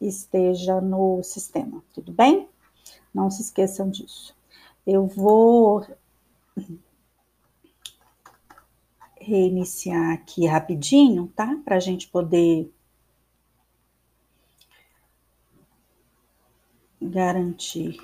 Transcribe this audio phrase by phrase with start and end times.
[0.00, 2.48] esteja no sistema, tudo bem?
[3.12, 4.36] Não se esqueçam disso.
[4.86, 5.84] Eu vou
[9.20, 11.58] reiniciar aqui rapidinho, tá?
[11.64, 12.72] Para a gente poder
[17.00, 17.98] garantir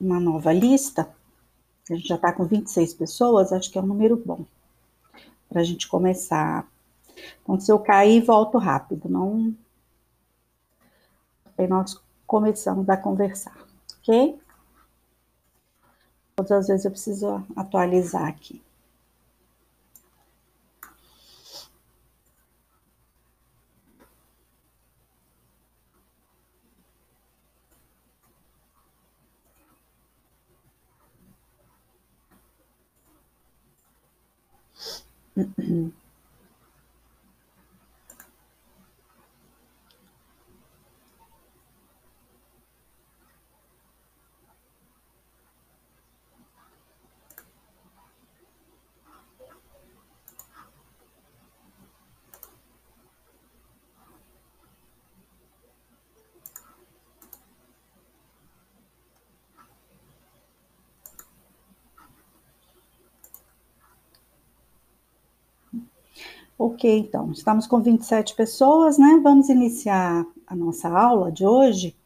[0.00, 1.14] uma nova lista.
[1.90, 4.44] A gente já está com 26 pessoas, acho que é um número bom
[5.48, 6.66] para a gente começar.
[7.42, 9.54] Então, se eu cair, volto rápido, não.
[11.60, 13.54] Aí nós começamos a conversar,
[13.98, 14.40] ok?
[16.34, 18.62] Todas as vezes eu preciso atualizar aqui.
[66.72, 69.18] Ok, então, estamos com 27 pessoas, né?
[69.24, 71.96] Vamos iniciar a nossa aula de hoje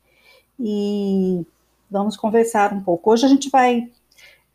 [0.58, 1.46] e
[1.90, 3.12] vamos conversar um pouco.
[3.12, 3.90] Hoje a gente vai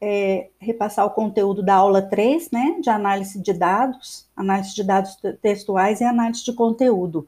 [0.02, 2.80] é, repassar o conteúdo da aula 3, né?
[2.81, 7.27] De análise de dados, análise de dados textuais e análise de conteúdo.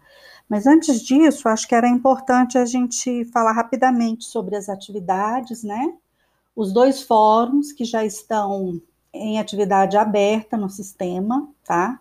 [0.50, 5.94] Mas antes disso, acho que era importante a gente falar rapidamente sobre as atividades, né?
[6.56, 8.82] Os dois fóruns que já estão
[9.14, 12.00] em atividade aberta no sistema, tá?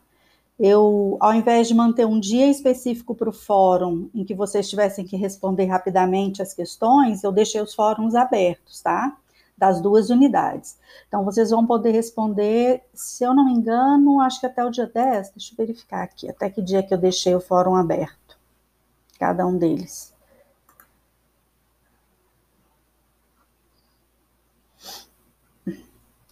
[0.63, 5.07] Eu, ao invés de manter um dia específico para o fórum, em que vocês tivessem
[5.07, 9.17] que responder rapidamente as questões, eu deixei os fóruns abertos, tá?
[9.57, 10.79] Das duas unidades.
[11.09, 14.87] Então, vocês vão poder responder, se eu não me engano, acho que até o dia
[14.87, 18.39] 10, deixa eu verificar aqui, até que dia que eu deixei o fórum aberto,
[19.19, 20.13] cada um deles.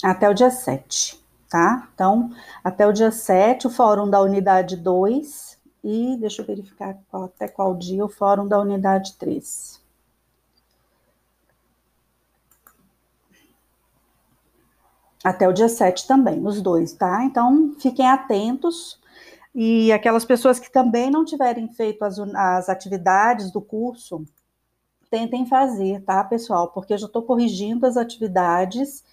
[0.03, 1.89] Até o dia 7 tá?
[1.95, 2.31] Então,
[2.63, 7.49] até o dia 7, o fórum da unidade 2, e deixa eu verificar qual, até
[7.49, 9.81] qual dia o fórum da unidade 3.
[15.25, 17.25] Até o dia 7 também, os dois, tá?
[17.25, 19.01] Então, fiquem atentos.
[19.55, 24.25] E aquelas pessoas que também não tiverem feito as, as atividades do curso,
[25.11, 26.69] tentem fazer, tá, pessoal?
[26.69, 29.05] Porque eu já estou corrigindo as atividades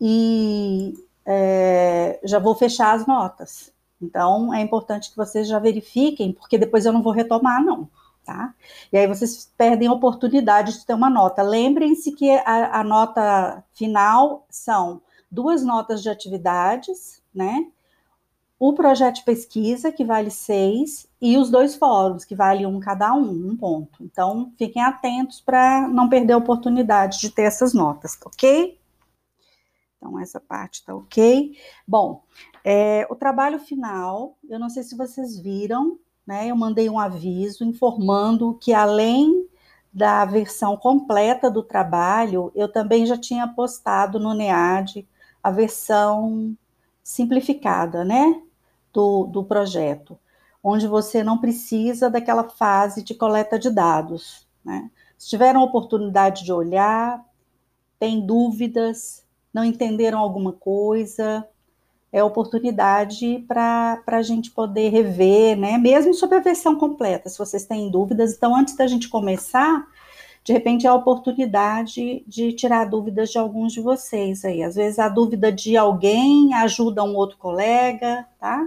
[0.00, 0.94] e
[1.26, 3.72] é, já vou fechar as notas.
[4.00, 7.88] Então, é importante que vocês já verifiquem, porque depois eu não vou retomar, não,
[8.24, 8.54] tá?
[8.92, 11.42] E aí vocês perdem a oportunidade de ter uma nota.
[11.42, 17.66] Lembrem-se que a, a nota final são duas notas de atividades, né?
[18.58, 23.14] O projeto de pesquisa, que vale seis, e os dois fóruns, que vale um cada
[23.14, 24.02] um, um ponto.
[24.02, 28.79] Então, fiquem atentos para não perder a oportunidade de ter essas notas, ok?
[30.00, 31.54] Então, essa parte está ok.
[31.86, 32.24] Bom,
[32.64, 36.46] é, o trabalho final, eu não sei se vocês viram, né?
[36.46, 39.46] Eu mandei um aviso informando que além
[39.92, 45.06] da versão completa do trabalho, eu também já tinha postado no NEAD
[45.42, 46.56] a versão
[47.02, 48.40] simplificada, né?
[48.92, 50.18] Do, do projeto,
[50.64, 54.90] onde você não precisa daquela fase de coleta de dados, né?
[55.18, 57.22] Se tiveram oportunidade de olhar,
[57.98, 61.46] tem dúvidas, não entenderam alguma coisa,
[62.12, 65.78] é oportunidade para a gente poder rever, né?
[65.78, 68.34] Mesmo sobre a versão completa, se vocês têm dúvidas.
[68.34, 69.86] Então, antes da gente começar,
[70.42, 74.62] de repente é a oportunidade de tirar dúvidas de alguns de vocês aí.
[74.62, 78.66] Às vezes a dúvida de alguém ajuda um outro colega, tá?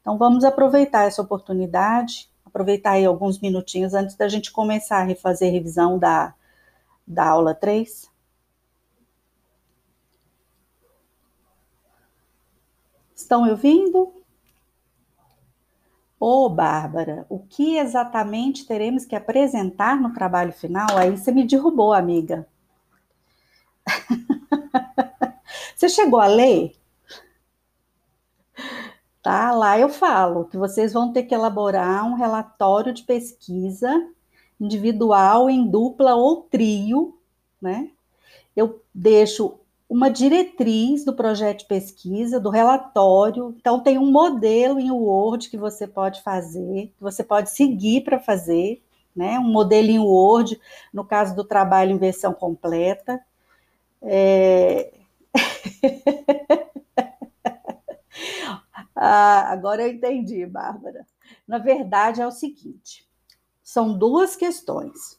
[0.00, 5.48] Então, vamos aproveitar essa oportunidade, aproveitar aí alguns minutinhos antes da gente começar a refazer
[5.48, 6.34] a revisão da,
[7.06, 8.09] da aula 3.
[13.20, 14.12] Estão me ouvindo?
[16.18, 20.96] Ô, oh, Bárbara, o que exatamente teremos que apresentar no trabalho final?
[20.96, 22.46] Aí você me derrubou, amiga.
[25.76, 26.74] você chegou a ler?
[29.22, 34.10] Tá, lá eu falo que vocês vão ter que elaborar um relatório de pesquisa
[34.58, 37.18] individual, em dupla ou trio,
[37.60, 37.90] né?
[38.56, 39.59] Eu deixo
[39.90, 43.52] uma diretriz do projeto de pesquisa, do relatório.
[43.58, 48.20] Então, tem um modelo em Word que você pode fazer, que você pode seguir para
[48.20, 48.80] fazer,
[49.14, 49.36] né?
[49.40, 50.60] Um modelinho Word,
[50.94, 53.20] no caso do trabalho em versão completa.
[54.00, 54.94] É...
[58.94, 61.04] ah, agora eu entendi, Bárbara.
[61.48, 63.04] Na verdade, é o seguinte:
[63.60, 65.18] são duas questões.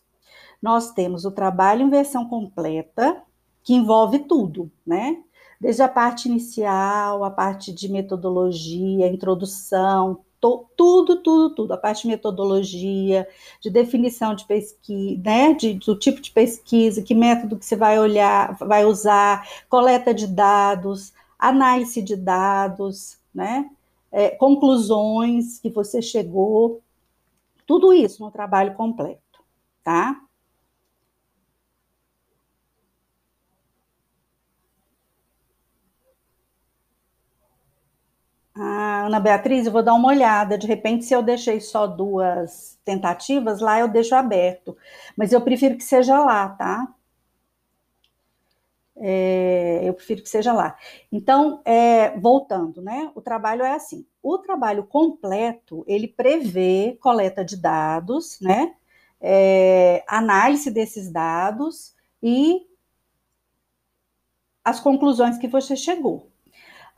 [0.61, 3.21] Nós temos o trabalho em versão completa,
[3.63, 5.17] que envolve tudo, né?
[5.59, 12.01] Desde a parte inicial, a parte de metodologia, introdução, to, tudo, tudo, tudo, a parte
[12.01, 13.27] de metodologia,
[13.61, 17.99] de definição de pesquisa, né, de, do tipo de pesquisa, que método que você vai
[17.99, 23.69] olhar, vai usar, coleta de dados, análise de dados, né,
[24.11, 26.81] é, conclusões que você chegou,
[27.67, 29.21] tudo isso no trabalho completo,
[29.83, 30.19] tá?
[39.05, 40.57] Ana Beatriz, eu vou dar uma olhada.
[40.57, 44.77] De repente, se eu deixei só duas tentativas, lá eu deixo aberto.
[45.17, 46.93] Mas eu prefiro que seja lá, tá?
[48.95, 50.77] É, eu prefiro que seja lá.
[51.11, 53.11] Então, é, voltando, né?
[53.15, 54.05] O trabalho é assim.
[54.21, 58.75] O trabalho completo, ele prevê coleta de dados, né?
[59.19, 62.67] É, análise desses dados e
[64.63, 66.30] as conclusões que você chegou.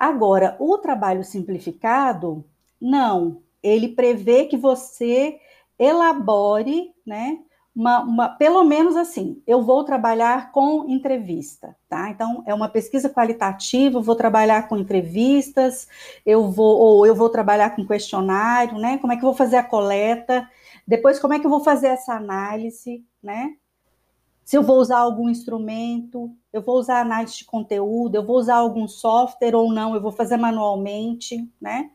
[0.04, 2.44] Agora, o trabalho simplificado,
[2.80, 3.42] não.
[3.64, 5.40] Ele prevê que você
[5.80, 7.40] elabore, né?
[7.74, 12.10] Uma, uma, pelo menos assim, eu vou trabalhar com entrevista, tá?
[12.10, 15.88] Então, é uma pesquisa qualitativa, eu vou trabalhar com entrevistas,
[16.26, 18.98] eu vou, ou eu vou trabalhar com questionário, né?
[18.98, 20.46] Como é que eu vou fazer a coleta?
[20.86, 23.54] Depois, como é que eu vou fazer essa análise, né?
[24.44, 28.56] Se eu vou usar algum instrumento, eu vou usar análise de conteúdo, eu vou usar
[28.56, 31.92] algum software ou não, eu vou fazer manualmente, né?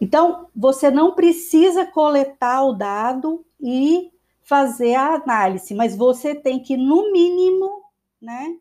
[0.00, 4.10] Então, você não precisa coletar o dado e
[4.42, 7.84] fazer a análise, mas você tem que, no mínimo,
[8.20, 8.56] né,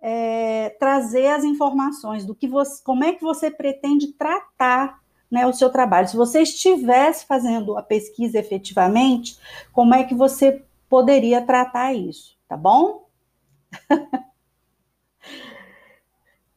[0.00, 5.52] é, trazer as informações do que você, como é que você pretende tratar né, o
[5.52, 6.08] seu trabalho.
[6.08, 9.38] Se você estivesse fazendo a pesquisa efetivamente,
[9.72, 12.36] como é que você poderia tratar isso?
[12.52, 13.08] Tá bom?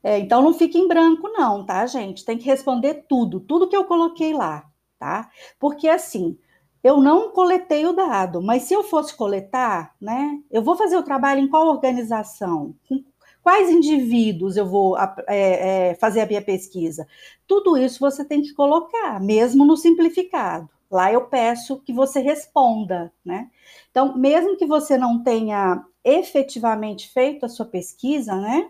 [0.03, 2.25] é, então não fique em branco, não, tá, gente?
[2.25, 4.69] Tem que responder tudo, tudo que eu coloquei lá,
[5.00, 5.30] tá?
[5.57, 6.38] Porque assim,
[6.83, 11.03] eu não coletei o dado, mas se eu fosse coletar, né, eu vou fazer o
[11.03, 12.75] trabalho em qual organização?
[12.89, 13.01] Com
[13.41, 17.07] quais indivíduos eu vou é, é, fazer a minha pesquisa?
[17.48, 20.75] Tudo isso você tem que colocar, mesmo no simplificado.
[20.95, 23.50] Lá eu peço que você responda, né?
[23.92, 28.69] Então, mesmo que você não tenha efetivamente feito a sua pesquisa, né?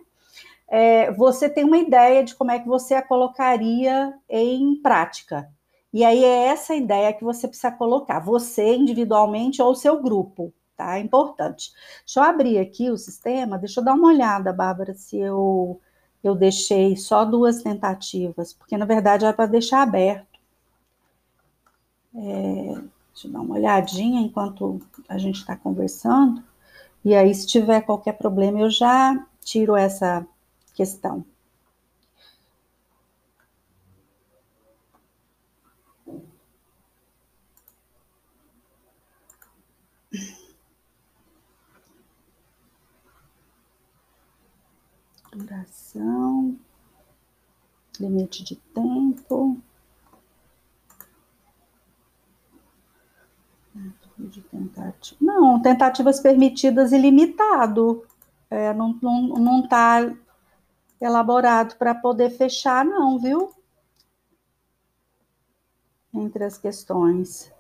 [0.68, 5.48] É, você tem uma ideia de como é que você a colocaria em prática.
[5.94, 10.52] E aí é essa ideia que você precisa colocar, você individualmente ou o seu grupo,
[10.76, 10.98] tá?
[10.98, 11.72] É importante.
[12.04, 15.80] Deixa eu abrir aqui o sistema, deixa eu dar uma olhada, Bárbara, se eu,
[16.24, 20.35] eu deixei só duas tentativas, porque na verdade era para deixar aberto.
[22.18, 22.82] É,
[23.12, 26.42] deixa eu dar uma olhadinha enquanto a gente está conversando.
[27.04, 30.26] E aí, se tiver qualquer problema, eu já tiro essa
[30.74, 31.26] questão.
[45.32, 46.58] Duração,
[48.00, 49.62] limite de tempo.
[54.18, 55.18] De tentativa.
[55.22, 58.06] Não, tentativas permitidas ilimitado.
[58.50, 60.14] É, não, não, não tá
[61.02, 63.52] elaborado para poder fechar, não, viu?
[66.14, 67.52] Entre as questões.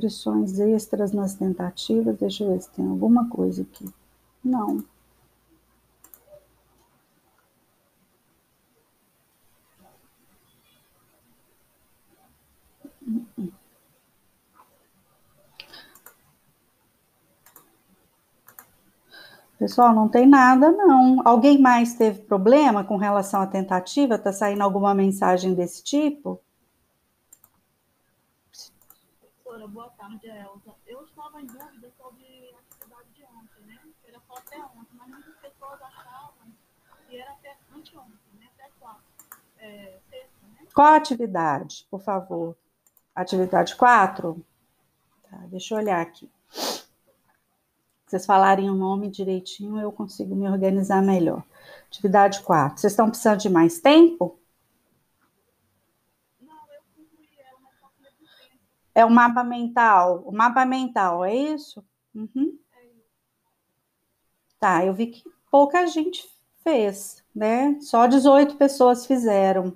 [0.00, 2.16] Restrições extras nas tentativas.
[2.18, 3.86] Deixa eu ver se tem alguma coisa aqui.
[4.42, 4.82] Não.
[19.58, 21.20] Pessoal, não tem nada, não.
[21.22, 24.14] Alguém mais teve problema com relação à tentativa?
[24.14, 26.40] Está saindo alguma mensagem desse tipo?
[29.68, 30.74] Boa tarde, Elza.
[30.86, 33.78] Eu estava em dúvida sobre a atividade de ontem, né?
[34.04, 36.48] Era só até ontem, mas muitas pessoas achavam
[37.06, 38.48] que era até anteontem, né?
[38.54, 39.02] Até quatro.
[39.58, 40.66] É, sexta, né?
[40.74, 42.56] Qual a atividade, por favor?
[43.14, 44.42] Atividade 4?
[45.30, 46.28] Tá, deixa eu olhar aqui.
[48.06, 51.44] Vocês falarem o nome direitinho, eu consigo me organizar melhor.
[51.86, 52.80] Atividade 4.
[52.80, 54.39] Vocês estão precisando de mais tempo?
[58.94, 60.22] É o mapa mental.
[60.26, 61.84] O mapa mental, é isso?
[62.14, 62.58] Uhum.
[64.58, 66.28] Tá, eu vi que pouca gente
[66.62, 67.78] fez, né?
[67.80, 69.74] Só 18 pessoas fizeram.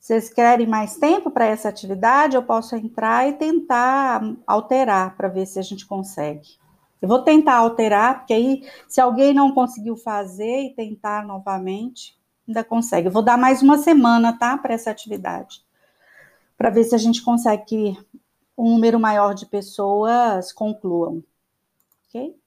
[0.00, 2.36] Vocês querem mais tempo para essa atividade?
[2.36, 6.48] Eu posso entrar e tentar alterar para ver se a gente consegue.
[7.02, 12.62] Eu vou tentar alterar, porque aí, se alguém não conseguiu fazer e tentar novamente, ainda
[12.62, 13.08] consegue.
[13.08, 14.56] Eu vou dar mais uma semana, tá?
[14.56, 15.65] Para essa atividade.
[16.56, 18.06] Para ver se a gente consegue que
[18.56, 21.22] um número maior de pessoas concluam.
[22.08, 22.38] Ok?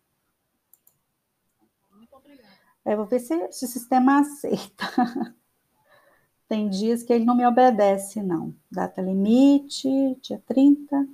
[1.92, 2.50] Muito obrigada.
[2.86, 4.86] Eu vou ver se, se o sistema aceita.
[6.48, 8.56] Tem dias que ele não me obedece, não.
[8.72, 9.88] Data limite,
[10.20, 11.08] dia 30.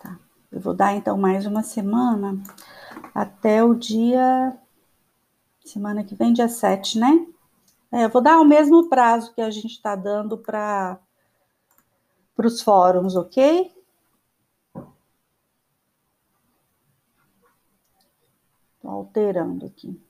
[0.00, 0.18] Tá.
[0.50, 2.42] Eu vou dar então mais uma semana
[3.14, 4.58] até o dia.
[5.62, 7.26] Semana que vem, dia 7, né?
[7.92, 11.00] É, vou dar o mesmo prazo que a gente está dando para
[12.38, 13.72] os fóruns, ok?
[18.76, 20.00] Estou alterando aqui.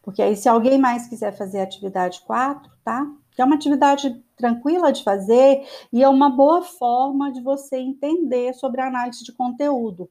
[0.00, 3.06] Porque aí, se alguém mais quiser fazer a atividade 4, tá?
[3.32, 8.54] Que é uma atividade tranquila de fazer e é uma boa forma de você entender
[8.54, 10.08] sobre a análise de conteúdo.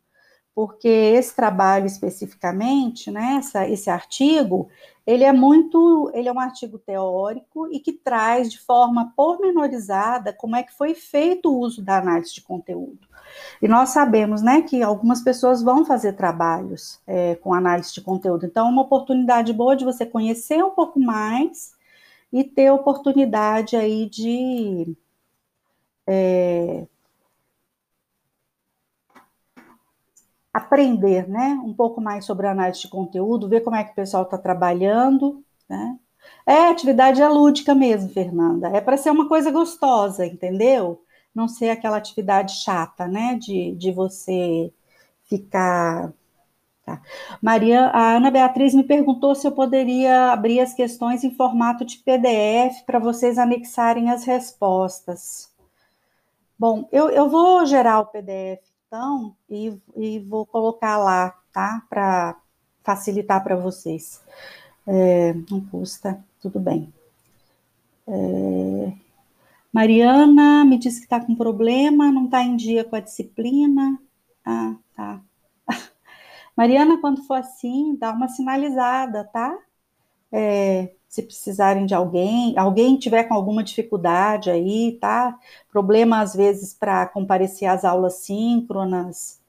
[0.59, 4.67] Porque esse trabalho especificamente, né, essa, esse artigo,
[5.07, 10.57] ele é muito, ele é um artigo teórico e que traz de forma pormenorizada como
[10.57, 13.07] é que foi feito o uso da análise de conteúdo.
[13.61, 18.45] E nós sabemos, né, que algumas pessoas vão fazer trabalhos é, com análise de conteúdo.
[18.45, 21.71] Então, é uma oportunidade boa de você conhecer um pouco mais
[22.33, 24.93] e ter oportunidade aí de
[26.05, 26.85] é,
[30.53, 34.23] aprender, né, um pouco mais sobre análise de conteúdo, ver como é que o pessoal
[34.23, 35.97] está trabalhando, né?
[36.45, 38.69] É, atividade é lúdica mesmo, Fernanda.
[38.69, 41.01] É para ser uma coisa gostosa, entendeu?
[41.33, 43.35] não ser aquela atividade chata, né?
[43.35, 44.71] De, de você
[45.25, 46.13] ficar.
[46.85, 47.01] Tá.
[47.41, 51.97] Maria, a Ana Beatriz me perguntou se eu poderia abrir as questões em formato de
[51.99, 55.49] PDF para vocês anexarem as respostas.
[56.57, 61.85] Bom, eu, eu vou gerar o PDF então e, e vou colocar lá, tá?
[61.87, 62.35] Para
[62.83, 64.21] facilitar para vocês.
[64.87, 66.91] É, não custa, tudo bem.
[68.07, 68.93] É,
[69.71, 73.99] Mariana me disse que está com problema, não está em dia com a disciplina.
[74.45, 75.21] Ah, tá.
[76.57, 79.55] Mariana, quando for assim, dá uma sinalizada, tá?
[80.31, 85.37] É, se precisarem de alguém, alguém tiver com alguma dificuldade aí, tá?
[85.71, 89.41] Problema às vezes para comparecer às aulas síncronas.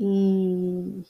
[0.00, 1.04] E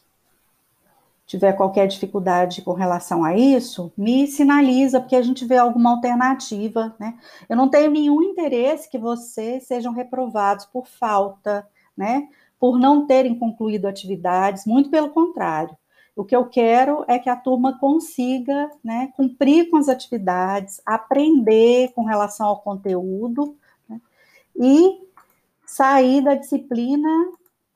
[1.27, 6.95] tiver qualquer dificuldade com relação a isso, me sinaliza, porque a gente vê alguma alternativa,
[6.99, 7.19] né?
[7.49, 12.29] Eu não tenho nenhum interesse que vocês sejam reprovados por falta, né?
[12.59, 15.77] Por não terem concluído atividades, muito pelo contrário.
[16.17, 21.93] O que eu quero é que a turma consiga né, cumprir com as atividades, aprender
[21.95, 23.55] com relação ao conteúdo
[23.89, 24.01] né,
[24.57, 24.99] e
[25.67, 27.09] sair da disciplina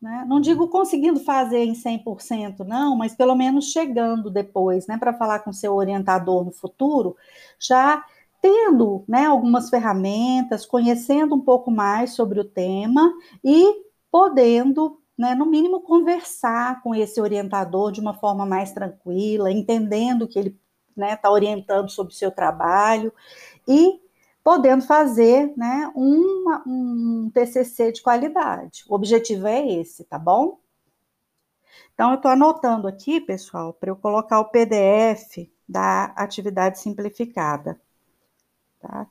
[0.01, 0.25] né?
[0.27, 5.41] Não digo conseguindo fazer em 100%, não, mas pelo menos chegando depois, né, para falar
[5.41, 7.17] com seu orientador no futuro,
[7.59, 8.03] já
[8.41, 13.13] tendo né, algumas ferramentas, conhecendo um pouco mais sobre o tema
[13.45, 20.27] e podendo, né, no mínimo, conversar com esse orientador de uma forma mais tranquila, entendendo
[20.27, 20.61] que ele está
[20.97, 23.13] né, tá orientando sobre o seu trabalho
[23.69, 24.01] e
[24.43, 28.83] podendo fazer né, uma, um TCC de qualidade.
[28.89, 30.59] O objetivo é esse, tá bom?
[31.93, 37.79] Então, eu estou anotando aqui, pessoal, para eu colocar o PDF da atividade simplificada.
[38.81, 39.07] Tá?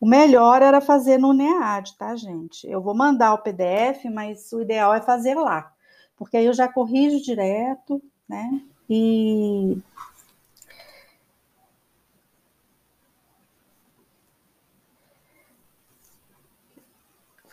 [0.00, 2.68] O melhor era fazer no NEAD, tá, gente?
[2.68, 5.72] Eu vou mandar o PDF, mas o ideal é fazer lá,
[6.16, 8.62] porque aí eu já corrijo direto, né?
[8.88, 9.76] E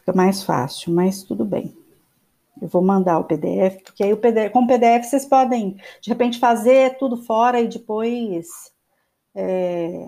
[0.05, 1.75] Fica mais fácil, mas tudo bem.
[2.61, 6.09] Eu vou mandar o PDF, porque aí o PDF, com o PDF vocês podem, de
[6.09, 8.71] repente, fazer tudo fora e depois
[9.33, 10.05] é,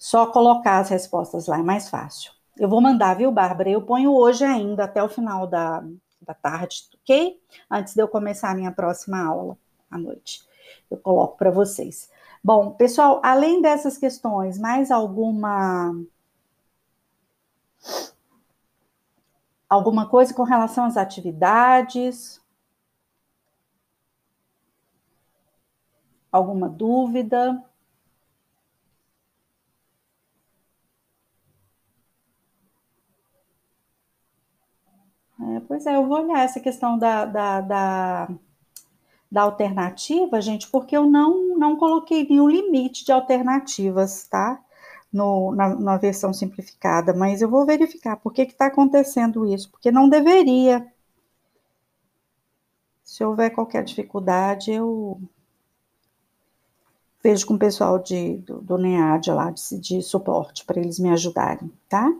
[0.00, 2.32] só colocar as respostas lá, é mais fácil.
[2.58, 3.68] Eu vou mandar, viu, Bárbara?
[3.68, 5.84] Eu ponho hoje ainda, até o final da,
[6.22, 7.38] da tarde, ok?
[7.70, 9.58] Antes de eu começar a minha próxima aula
[9.90, 10.42] à noite.
[10.90, 12.10] Eu coloco para vocês.
[12.42, 15.94] Bom, pessoal, além dessas questões, mais alguma
[19.68, 22.40] alguma coisa com relação às atividades?
[26.32, 27.62] Alguma dúvida?
[35.66, 38.28] Pois é, eu vou olhar essa questão da, da, da,
[39.30, 44.60] da, alternativa, gente, porque eu não, não coloquei nenhum limite de alternativas, tá?
[45.12, 49.90] No, na, na versão simplificada, mas eu vou verificar por que está acontecendo isso, porque
[49.90, 50.86] não deveria.
[53.02, 55.20] Se houver qualquer dificuldade, eu
[57.22, 61.10] vejo com o pessoal de, do, do NEAD lá, de, de suporte, para eles me
[61.10, 62.12] ajudarem, tá?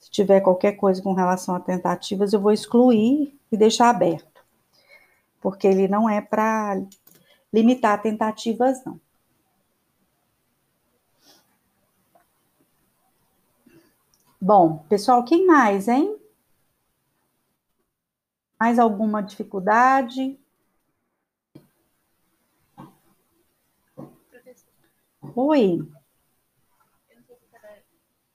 [0.00, 4.44] Se tiver qualquer coisa com relação a tentativas, eu vou excluir e deixar aberto,
[5.40, 6.80] porque ele não é para
[7.52, 9.00] limitar tentativas, não.
[14.40, 16.18] Bom, pessoal, quem mais, hein?
[18.58, 20.38] Mais alguma dificuldade?
[25.36, 25.78] Oi.
[27.10, 27.56] Eu não sei se você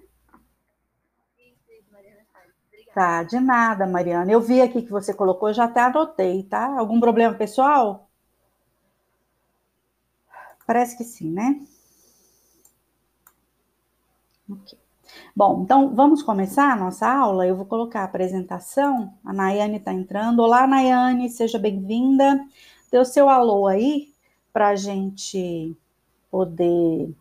[2.94, 4.32] Tá, de nada, Mariana.
[4.32, 6.78] Eu vi aqui que você colocou, eu já até anotei, tá?
[6.78, 8.10] Algum problema pessoal?
[10.66, 11.60] Parece que sim, né?
[14.50, 14.83] Ok.
[15.36, 17.48] Bom, então vamos começar a nossa aula.
[17.48, 19.18] Eu vou colocar a apresentação.
[19.26, 20.44] A Nayane está entrando.
[20.44, 22.40] Olá, Nayane, seja bem-vinda.
[22.92, 24.14] Dê o seu alô aí
[24.54, 25.76] para a gente
[26.30, 27.12] poder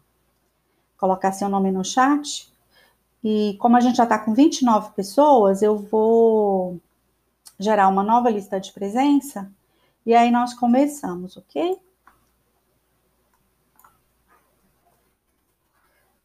[0.98, 2.52] colocar seu nome no chat.
[3.24, 6.78] E como a gente já está com 29 pessoas, eu vou
[7.58, 9.50] gerar uma nova lista de presença
[10.04, 11.80] e aí nós começamos, ok?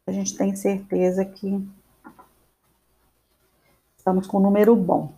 [0.06, 1.77] A gente tem certeza que
[4.08, 5.12] estamos com um número bom.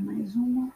[0.00, 0.73] mais uma.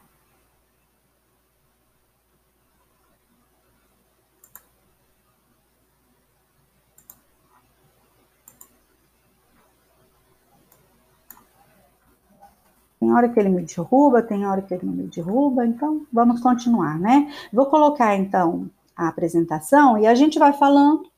[13.09, 16.43] Tem hora que ele me derruba, tem hora que ele não me derruba, então vamos
[16.43, 17.33] continuar, né?
[17.51, 21.11] Vou colocar então a apresentação e a gente vai falando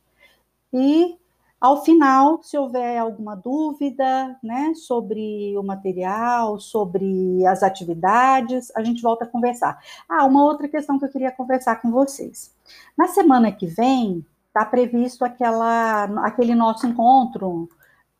[0.72, 1.18] e
[1.60, 9.02] ao final, se houver alguma dúvida, né, sobre o material, sobre as atividades, a gente
[9.02, 9.76] volta a conversar.
[10.08, 12.54] Ah, uma outra questão que eu queria conversar com vocês.
[12.96, 17.68] Na semana que vem, está previsto aquela, aquele nosso encontro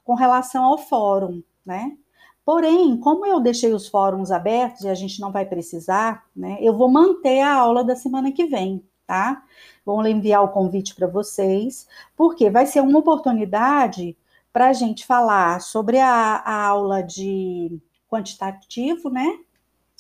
[0.04, 1.96] com relação ao fórum, né?
[2.44, 6.76] Porém, como eu deixei os fóruns abertos e a gente não vai precisar, né, eu
[6.76, 9.42] vou manter a aula da semana que vem, tá?
[9.85, 14.16] Vou enviar o convite para vocês, porque vai ser uma oportunidade
[14.53, 19.38] para a gente falar sobre a, a aula de quantitativo, né?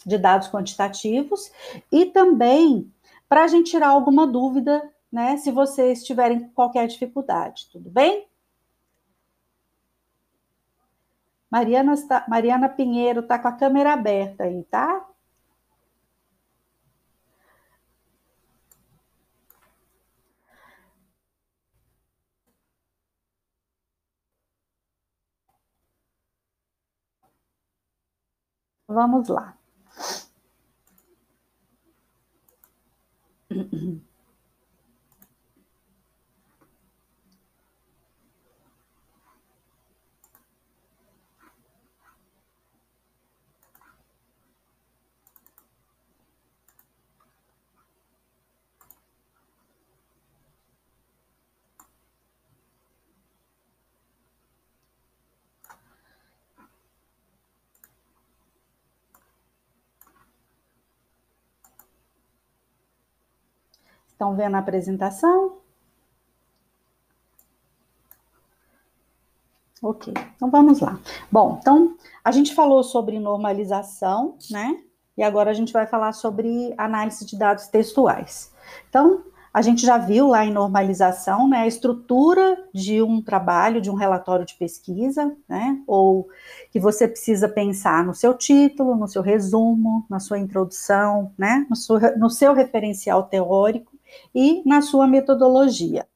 [0.04, 1.52] De dados quantitativos,
[1.92, 2.90] e também
[3.28, 5.36] para a gente tirar alguma dúvida, né?
[5.36, 8.29] Se vocês tiverem qualquer dificuldade, tudo bem?
[11.50, 15.06] Mariana, está, Mariana Pinheiro está com a câmera aberta aí, tá?
[28.88, 29.56] Vamos lá.
[64.20, 65.56] Estão vendo a apresentação?
[69.82, 71.00] Ok, então vamos lá.
[71.32, 74.78] Bom, então a gente falou sobre normalização, né?
[75.16, 78.52] E agora a gente vai falar sobre análise de dados textuais.
[78.90, 83.90] Então, a gente já viu lá em normalização né, a estrutura de um trabalho, de
[83.90, 86.28] um relatório de pesquisa, né, ou
[86.70, 91.74] que você precisa pensar no seu título, no seu resumo, na sua introdução, né, no,
[91.74, 93.98] seu, no seu referencial teórico
[94.34, 96.06] e na sua metodologia.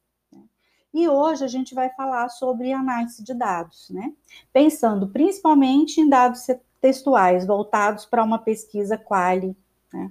[0.93, 4.13] E hoje a gente vai falar sobre análise de dados, né,
[4.53, 6.47] pensando principalmente em dados
[6.79, 9.57] textuais voltados para uma pesquisa quali,
[9.91, 10.09] né,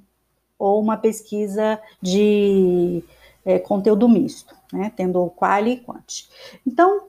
[0.59, 3.03] ou uma pesquisa de
[3.47, 6.29] é, conteúdo misto, né, tendo quali e quanti.
[6.67, 7.07] Então,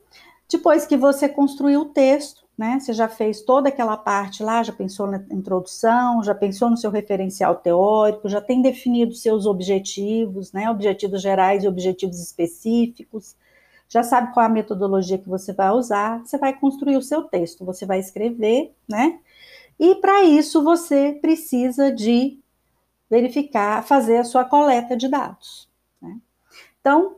[0.49, 4.71] depois que você construiu o texto, né, você já fez toda aquela parte lá, já
[4.71, 10.69] pensou na introdução, já pensou no seu referencial teórico, já tem definido seus objetivos, né,
[10.69, 13.35] objetivos gerais e objetivos específicos,
[13.89, 17.23] já sabe qual é a metodologia que você vai usar, você vai construir o seu
[17.23, 19.19] texto, você vai escrever, né,
[19.77, 22.39] e para isso você precisa de
[23.09, 25.69] verificar, fazer a sua coleta de dados.
[26.01, 26.17] Né?
[26.79, 27.17] Então,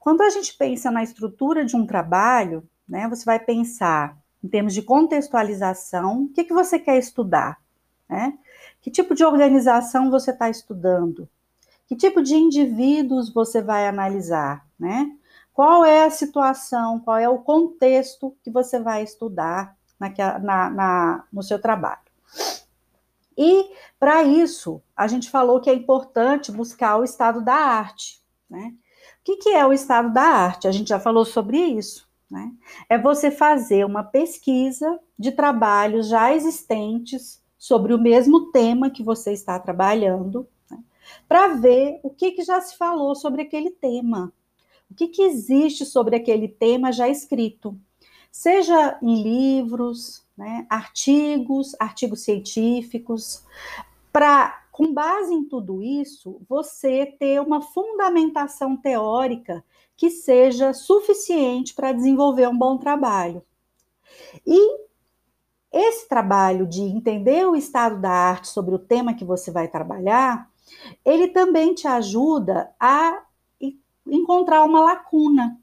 [0.00, 4.74] quando a gente pensa na estrutura de um trabalho, né, você vai pensar em termos
[4.74, 7.60] de contextualização, o que, que você quer estudar?
[8.08, 8.36] Né?
[8.80, 11.28] Que tipo de organização você está estudando?
[11.86, 14.66] Que tipo de indivíduos você vai analisar?
[14.78, 15.10] Né?
[15.52, 21.24] Qual é a situação, qual é o contexto que você vai estudar na, na, na
[21.32, 22.00] no seu trabalho?
[23.36, 28.20] E, para isso, a gente falou que é importante buscar o estado da arte.
[28.48, 28.74] Né?
[29.20, 30.68] O que, que é o estado da arte?
[30.68, 32.08] A gente já falou sobre isso.
[32.32, 32.50] Né?
[32.88, 39.34] É você fazer uma pesquisa de trabalhos já existentes sobre o mesmo tema que você
[39.34, 40.78] está trabalhando, né?
[41.28, 44.32] para ver o que, que já se falou sobre aquele tema.
[44.90, 47.78] O que, que existe sobre aquele tema já escrito,
[48.30, 53.44] seja em livros, né, artigos, artigos científicos,
[54.10, 59.62] para, com base em tudo isso, você ter uma fundamentação teórica
[59.96, 63.44] que seja suficiente para desenvolver um bom trabalho.
[64.46, 64.82] E
[65.72, 70.50] esse trabalho de entender o estado da arte sobre o tema que você vai trabalhar,
[71.04, 73.22] ele também te ajuda a
[74.06, 75.58] encontrar uma lacuna.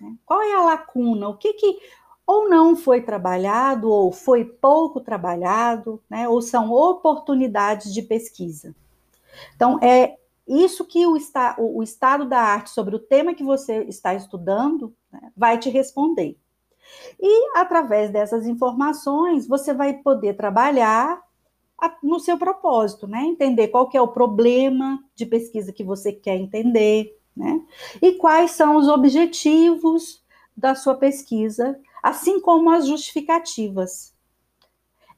[0.00, 0.14] Né?
[0.24, 1.28] Qual é a lacuna?
[1.28, 1.78] O que, que
[2.26, 8.74] ou não foi trabalhado, ou foi pouco trabalhado, né, ou são oportunidades de pesquisa.
[9.54, 10.16] Então, é
[10.60, 14.94] isso que o, está, o, estado da arte sobre o tema que você está estudando
[15.10, 16.36] né, vai te responder.
[17.20, 21.22] E, através dessas informações, você vai poder trabalhar
[22.02, 23.22] no seu propósito, né?
[23.24, 27.60] Entender qual é o problema de pesquisa que você quer entender, né?
[28.00, 30.22] E quais são os objetivos
[30.56, 34.12] da sua pesquisa assim como as justificativas.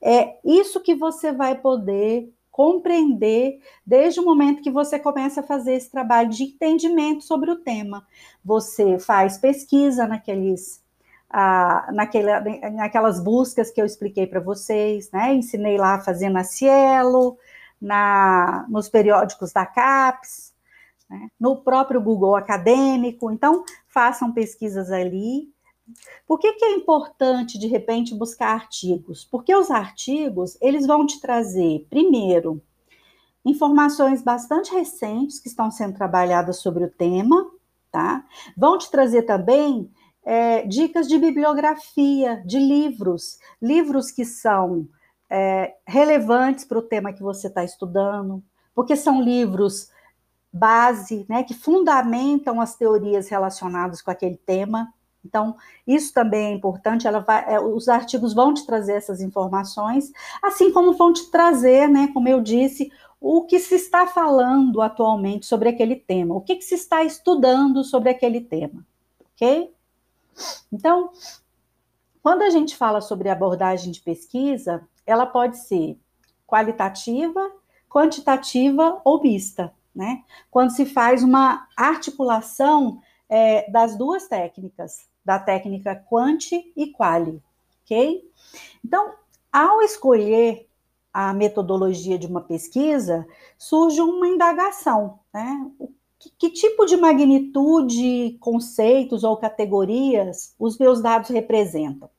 [0.03, 5.75] É isso que você vai poder compreender desde o momento que você começa a fazer
[5.75, 8.07] esse trabalho de entendimento sobre o tema.
[8.45, 10.81] Você faz pesquisa naqueles
[11.29, 12.31] ah, naquele,
[12.71, 15.35] naquelas buscas que eu expliquei para vocês, né?
[15.35, 17.37] Ensinei lá fazendo a Cielo,
[17.81, 20.55] na, nos periódicos da CAPES,
[21.11, 21.27] né?
[21.40, 23.33] no próprio Google Acadêmico.
[23.33, 25.53] Então, façam pesquisas ali
[26.27, 29.25] por que, que é importante, de repente, buscar artigos?
[29.25, 32.62] Porque os artigos, eles vão te trazer, primeiro,
[33.44, 37.51] informações bastante recentes que estão sendo trabalhadas sobre o tema,
[37.92, 38.25] tá?
[38.57, 39.90] Vão te trazer também
[40.25, 44.88] é, dicas de bibliografia, de livros, livros que são
[45.29, 48.42] é, relevantes para o tema que você está estudando,
[48.75, 49.90] porque são livros
[50.53, 54.92] base, né, que fundamentam as teorias relacionadas com aquele tema.
[55.25, 55.57] Então,
[55.87, 60.93] isso também é importante, vai, é, os artigos vão te trazer essas informações, assim como
[60.93, 65.97] vão te trazer, né, como eu disse, o que se está falando atualmente sobre aquele
[65.97, 68.85] tema, o que, que se está estudando sobre aquele tema,
[69.33, 69.73] ok?
[70.71, 71.11] Então,
[72.23, 75.99] quando a gente fala sobre abordagem de pesquisa, ela pode ser
[76.47, 77.51] qualitativa,
[77.89, 80.23] quantitativa ou mista, né?
[80.51, 87.43] Quando se faz uma articulação é, das duas técnicas, da técnica quanti e quali,
[87.83, 88.31] ok?
[88.85, 89.15] Então,
[89.53, 90.69] ao escolher
[91.13, 95.71] a metodologia de uma pesquisa, surge uma indagação, né?
[96.19, 102.11] Que, que tipo de magnitude, conceitos ou categorias os meus dados representam?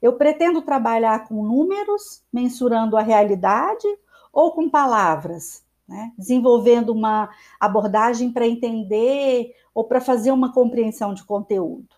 [0.00, 3.86] Eu pretendo trabalhar com números, mensurando a realidade,
[4.32, 6.12] ou com palavras, né?
[6.18, 11.94] desenvolvendo uma abordagem para entender ou para fazer uma compreensão de conteúdo.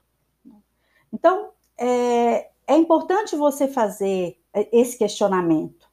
[1.12, 4.36] Então, é, é importante você fazer
[4.72, 5.88] esse questionamento.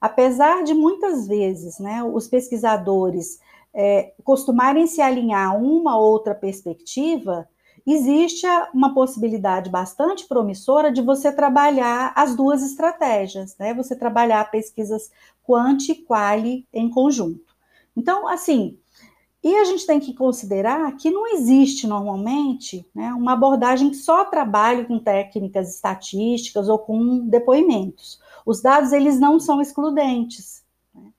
[0.00, 3.38] Apesar de muitas vezes né, os pesquisadores
[3.72, 7.48] é, costumarem se alinhar a uma outra perspectiva,
[7.86, 8.44] existe
[8.74, 13.72] uma possibilidade bastante promissora de você trabalhar as duas estratégias, né?
[13.72, 15.12] Você trabalhar pesquisas
[15.44, 17.54] quant e quali em conjunto.
[17.96, 18.76] Então, assim,
[19.44, 24.24] e a gente tem que considerar que não existe normalmente né, uma abordagem que só
[24.24, 28.18] trabalhe com técnicas estatísticas ou com depoimentos.
[28.46, 30.64] Os dados eles não são excludentes.
[30.94, 31.12] Né?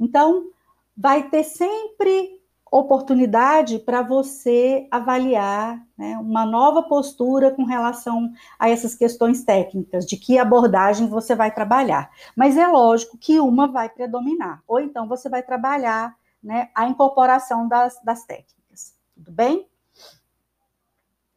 [0.00, 0.48] Então,
[0.96, 8.96] vai ter sempre oportunidade para você avaliar né, uma nova postura com relação a essas
[8.96, 12.10] questões técnicas, de que abordagem você vai trabalhar.
[12.34, 17.68] Mas é lógico que uma vai predominar, ou então você vai trabalhar né, a incorporação
[17.68, 18.94] das, das técnicas.
[19.14, 19.68] Tudo bem?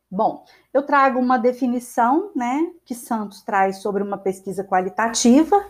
[0.09, 5.65] Bom, eu trago uma definição né, que Santos traz sobre uma pesquisa qualitativa,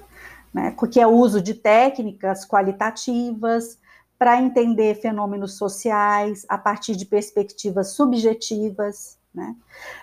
[0.54, 3.80] né, que é o uso de técnicas qualitativas
[4.22, 9.56] para entender fenômenos sociais a partir de perspectivas subjetivas, né?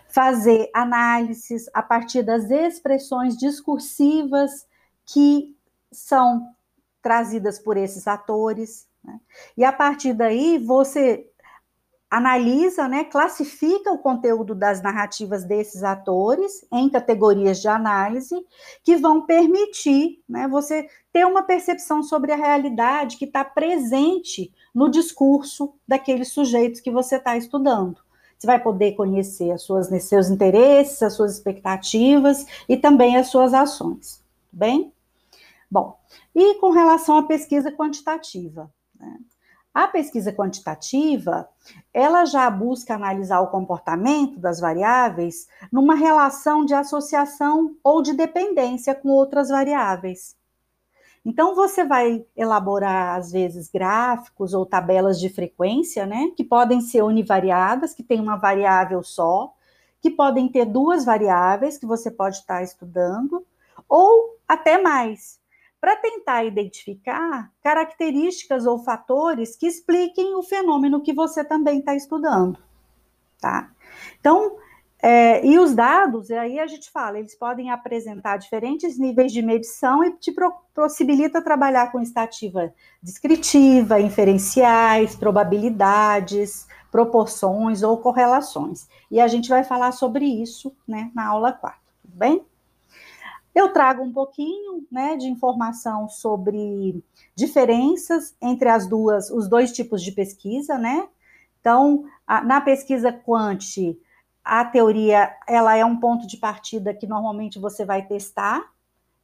[0.08, 4.66] fazer análises a partir das expressões discursivas
[5.06, 5.56] que
[5.92, 6.52] são
[7.00, 8.88] trazidas por esses atores.
[9.02, 9.20] Né?
[9.56, 11.28] E a partir daí você
[12.11, 18.34] analisa, né, classifica o conteúdo das narrativas desses atores em categorias de análise
[18.82, 24.90] que vão permitir né, você ter uma percepção sobre a realidade que está presente no
[24.90, 27.98] discurso daqueles sujeitos que você está estudando.
[28.38, 33.52] Você vai poder conhecer as suas, seus interesses, as suas expectativas e também as suas
[33.52, 34.24] ações.
[34.50, 34.92] Bem?
[35.70, 35.98] Bom,
[36.34, 38.72] e com relação à pesquisa quantitativa?
[38.98, 39.18] Né?
[39.72, 41.48] A pesquisa quantitativa,
[41.94, 48.94] ela já busca analisar o comportamento das variáveis numa relação de associação ou de dependência
[48.94, 50.37] com outras variáveis.
[51.24, 57.02] Então, você vai elaborar, às vezes, gráficos ou tabelas de frequência, né, que podem ser
[57.02, 59.52] univariadas, que tem uma variável só,
[60.00, 63.44] que podem ter duas variáveis que você pode estar estudando,
[63.88, 65.38] ou até mais,
[65.80, 72.58] para tentar identificar características ou fatores que expliquem o fenômeno que você também está estudando,
[73.40, 73.70] tá?
[74.18, 74.56] Então,
[75.00, 80.02] é, e os dados, aí a gente fala, eles podem apresentar diferentes níveis de medição
[80.02, 80.34] e te
[80.74, 88.88] possibilita trabalhar com estativa descritiva, inferenciais, probabilidades, proporções ou correlações.
[89.08, 92.44] E a gente vai falar sobre isso, né, na aula 4, tudo bem?
[93.59, 97.03] Eu trago um pouquinho né, de informação sobre
[97.35, 101.09] diferenças entre as duas, os dois tipos de pesquisa, né?
[101.59, 103.59] Então, a, na pesquisa quant,
[104.44, 108.62] a teoria ela é um ponto de partida que normalmente você vai testar,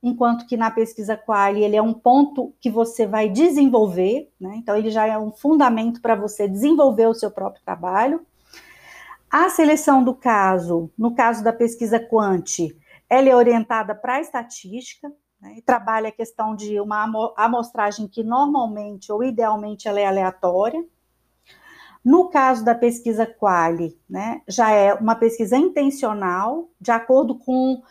[0.02, 4.56] enquanto que na pesquisa quali ele é um ponto que você vai desenvolver, né?
[4.56, 8.26] Então ele já é um fundamento para você desenvolver o seu próprio trabalho.
[9.30, 12.74] A seleção do caso, no caso da pesquisa quant,
[13.14, 18.22] ela é orientada para a estatística, né, e trabalha a questão de uma amostragem que
[18.22, 20.84] normalmente ou idealmente ela é aleatória.
[22.04, 27.82] No caso da pesquisa Quali, né, já é uma pesquisa intencional, de acordo com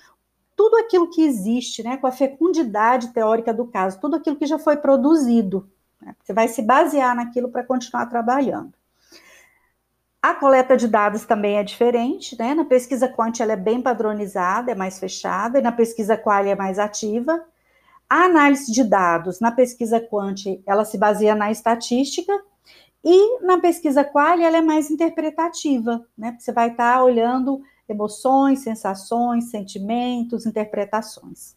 [0.56, 4.60] tudo aquilo que existe, né, com a fecundidade teórica do caso, tudo aquilo que já
[4.60, 5.68] foi produzido.
[6.00, 8.74] Né, você vai se basear naquilo para continuar trabalhando.
[10.24, 12.56] A coleta de dados também é diferente, né?
[12.56, 16.56] Na pesquisa quant ela é bem padronizada, é mais fechada, e na pesquisa qual é
[16.56, 17.44] mais ativa.
[18.10, 22.32] A análise de dados na pesquisa quant ela se baseia na estatística
[23.04, 26.38] e na pesquisa qual ela é mais interpretativa, né?
[26.40, 31.54] Você vai estar olhando emoções, sensações, sentimentos, interpretações.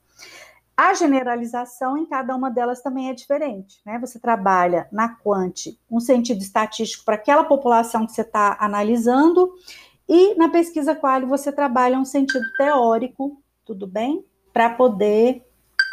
[0.77, 3.99] A generalização em cada uma delas também é diferente, né?
[3.99, 9.55] Você trabalha na quant um sentido estatístico para aquela população que você está analisando,
[10.07, 14.23] e na pesquisa qual você trabalha um sentido teórico, tudo bem?
[14.53, 15.43] Para poder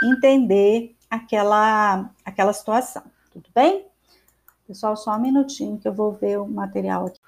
[0.03, 3.87] entender aquela, aquela situação, tudo bem?
[4.67, 7.22] Pessoal, só um minutinho que eu vou ver o material aqui.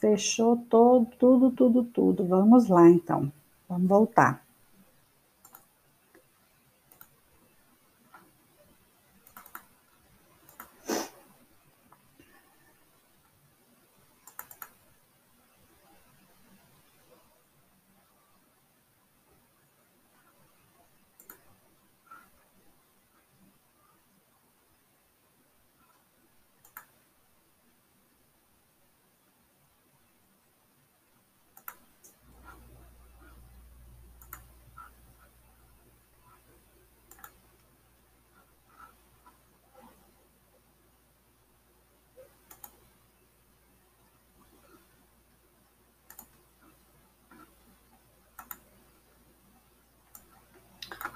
[0.00, 2.26] Fechou todo, tudo, tudo, tudo.
[2.26, 3.30] Vamos lá, então.
[3.68, 4.42] Vamos voltar.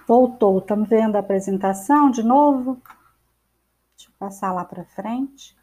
[0.07, 2.81] Voltou, estamos vendo a apresentação de novo?
[3.97, 5.57] Deixa eu passar lá para frente.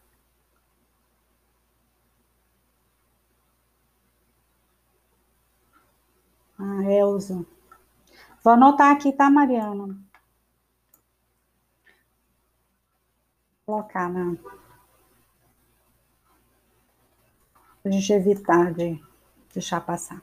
[6.57, 7.45] Ah, Elza.
[8.43, 9.95] Vou anotar aqui, tá, Mariana?
[13.65, 14.35] Colocar na.
[17.83, 18.99] Pra gente evitar de
[19.53, 20.21] deixar passar.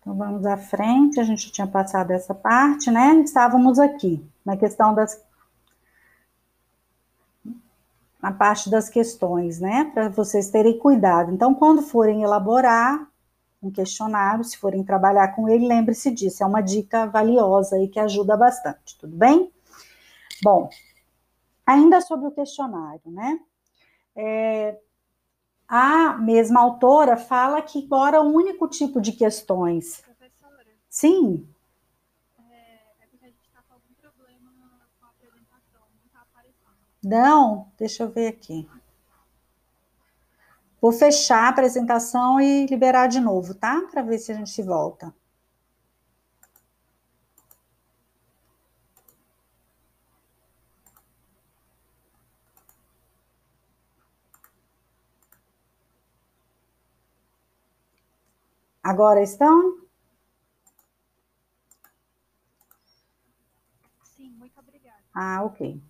[0.00, 1.20] Então, vamos à frente.
[1.20, 3.14] A gente tinha passado essa parte, né?
[3.20, 5.22] Estávamos aqui, na questão das.
[8.20, 9.90] Na parte das questões, né?
[9.94, 11.32] Para vocês terem cuidado.
[11.32, 13.10] Então, quando forem elaborar,
[13.62, 18.00] um questionário, se forem trabalhar com ele, lembre-se disso, é uma dica valiosa e que
[18.00, 19.52] ajuda bastante, tudo bem?
[20.42, 20.70] Bom,
[21.66, 23.38] ainda sobre o questionário, né?
[24.16, 24.78] É,
[25.72, 30.00] a mesma autora fala que agora o único tipo de questões.
[30.00, 30.66] Professora?
[30.88, 31.46] Sim.
[32.36, 34.50] Porque a gente está com algum problema
[34.98, 36.74] com a apresentação, não está aparecendo.
[37.04, 38.68] Não, deixa eu ver aqui.
[40.80, 43.80] Vou fechar a apresentação e liberar de novo, tá?
[43.92, 45.14] Para ver se a gente volta.
[58.90, 59.78] Agora estão?
[64.02, 64.98] Sim, muito obrigada.
[65.14, 65.80] Ah, ok.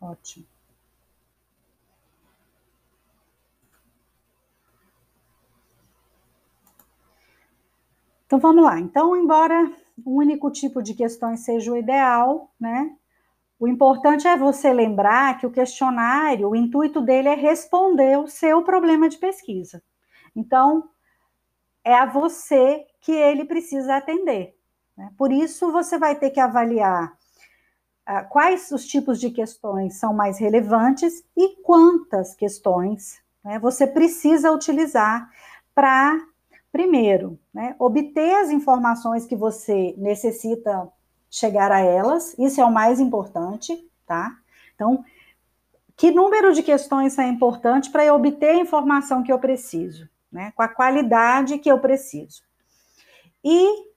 [0.00, 0.44] Ótimo.
[8.26, 8.80] Então vamos lá.
[8.80, 9.72] Então, embora
[10.04, 12.96] o único tipo de questões seja o ideal, né?
[13.60, 18.64] O importante é você lembrar que o questionário, o intuito dele é responder o seu
[18.64, 19.80] problema de pesquisa.
[20.34, 20.90] Então,
[21.84, 24.56] é a você que ele precisa atender.
[24.96, 25.10] Né?
[25.16, 27.12] Por isso, você vai ter que avaliar
[28.08, 34.52] uh, quais os tipos de questões são mais relevantes e quantas questões né, você precisa
[34.52, 35.30] utilizar
[35.74, 36.20] para
[36.72, 40.88] Primeiro, né, obter as informações que você necessita
[41.28, 44.36] chegar a elas, isso é o mais importante, tá?
[44.74, 45.04] Então,
[45.96, 50.52] que número de questões são importantes para eu obter a informação que eu preciso, né?
[50.54, 52.42] Com a qualidade que eu preciso.
[53.44, 53.90] E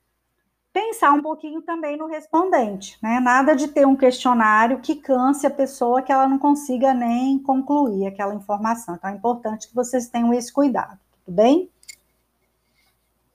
[0.71, 3.19] pensar um pouquinho também no respondente, né?
[3.19, 8.07] Nada de ter um questionário que canse a pessoa que ela não consiga nem concluir
[8.07, 8.95] aquela informação.
[8.95, 11.69] Então é importante que vocês tenham esse cuidado, tudo bem?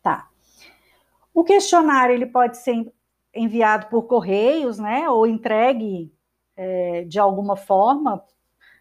[0.03, 0.29] Tá.
[1.33, 2.93] O questionário ele pode ser
[3.33, 6.13] enviado por correios, né, ou entregue
[6.57, 8.25] é, de alguma forma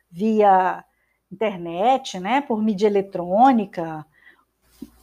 [0.09, 0.83] via
[1.31, 4.05] internet, né, por mídia eletrônica.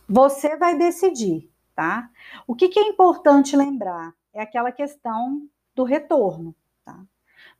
[0.08, 2.08] Você vai decidir, tá?
[2.46, 5.42] O que, que é importante lembrar é aquela questão
[5.74, 6.98] do retorno, tá?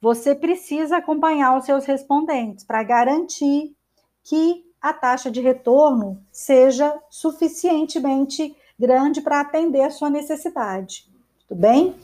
[0.01, 3.75] Você precisa acompanhar os seus respondentes para garantir
[4.23, 11.07] que a taxa de retorno seja suficientemente grande para atender a sua necessidade.
[11.49, 11.95] Tudo bem?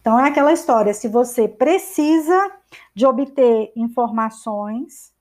[0.00, 2.52] Então é aquela história, se você precisa
[2.94, 5.11] de obter informações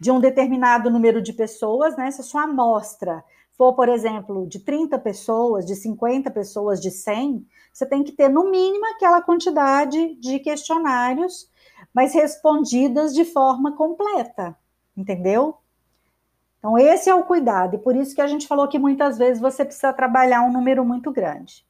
[0.00, 2.10] de um determinado número de pessoas, né?
[2.10, 3.24] Se a sua amostra
[3.56, 8.28] for, por exemplo, de 30 pessoas, de 50 pessoas, de 100, você tem que ter
[8.28, 11.50] no mínimo aquela quantidade de questionários,
[11.92, 14.56] mas respondidas de forma completa,
[14.96, 15.56] entendeu?
[16.58, 19.40] Então, esse é o cuidado, e por isso que a gente falou que muitas vezes
[19.40, 21.66] você precisa trabalhar um número muito grande.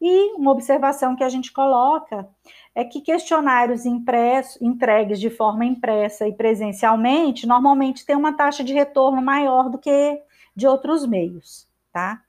[0.00, 2.28] E uma observação que a gente coloca
[2.74, 8.72] é que questionários impressos, entregues de forma impressa e presencialmente, normalmente tem uma taxa de
[8.72, 10.20] retorno maior do que
[10.56, 12.22] de outros meios, tá?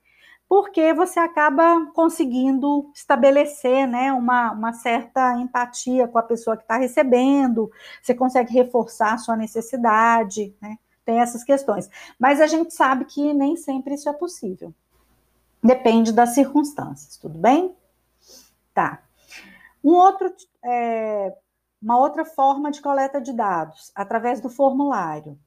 [0.46, 6.76] Porque você acaba conseguindo estabelecer né, uma, uma certa empatia com a pessoa que está
[6.76, 7.70] recebendo,
[8.02, 10.78] você consegue reforçar a sua necessidade, né?
[11.04, 11.88] tem essas questões.
[12.18, 14.72] Mas a gente sabe que nem sempre isso é possível.
[15.62, 17.74] Depende das circunstâncias, tudo bem?
[18.72, 19.03] Tá.
[19.84, 20.32] Um outro,
[20.64, 21.32] é,
[21.80, 25.38] uma outra forma de coleta de dados, através do formulário,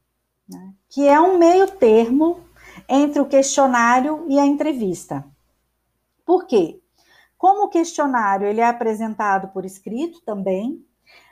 [0.47, 2.45] né, que é um meio termo
[2.87, 5.25] entre o questionário e a entrevista.
[6.23, 6.79] Por quê?
[7.37, 10.85] Como o questionário ele é apresentado por escrito também,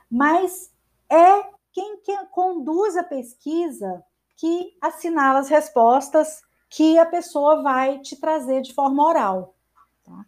[0.09, 0.71] mas
[1.09, 4.03] é quem, quem conduz a pesquisa
[4.37, 9.55] que assinala as respostas que a pessoa vai te trazer de forma oral.
[10.03, 10.25] Tá?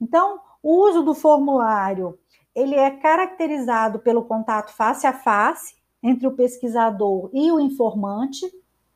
[0.00, 2.18] Então, o uso do formulário
[2.54, 8.50] ele é caracterizado pelo contato face a face entre o pesquisador e o informante,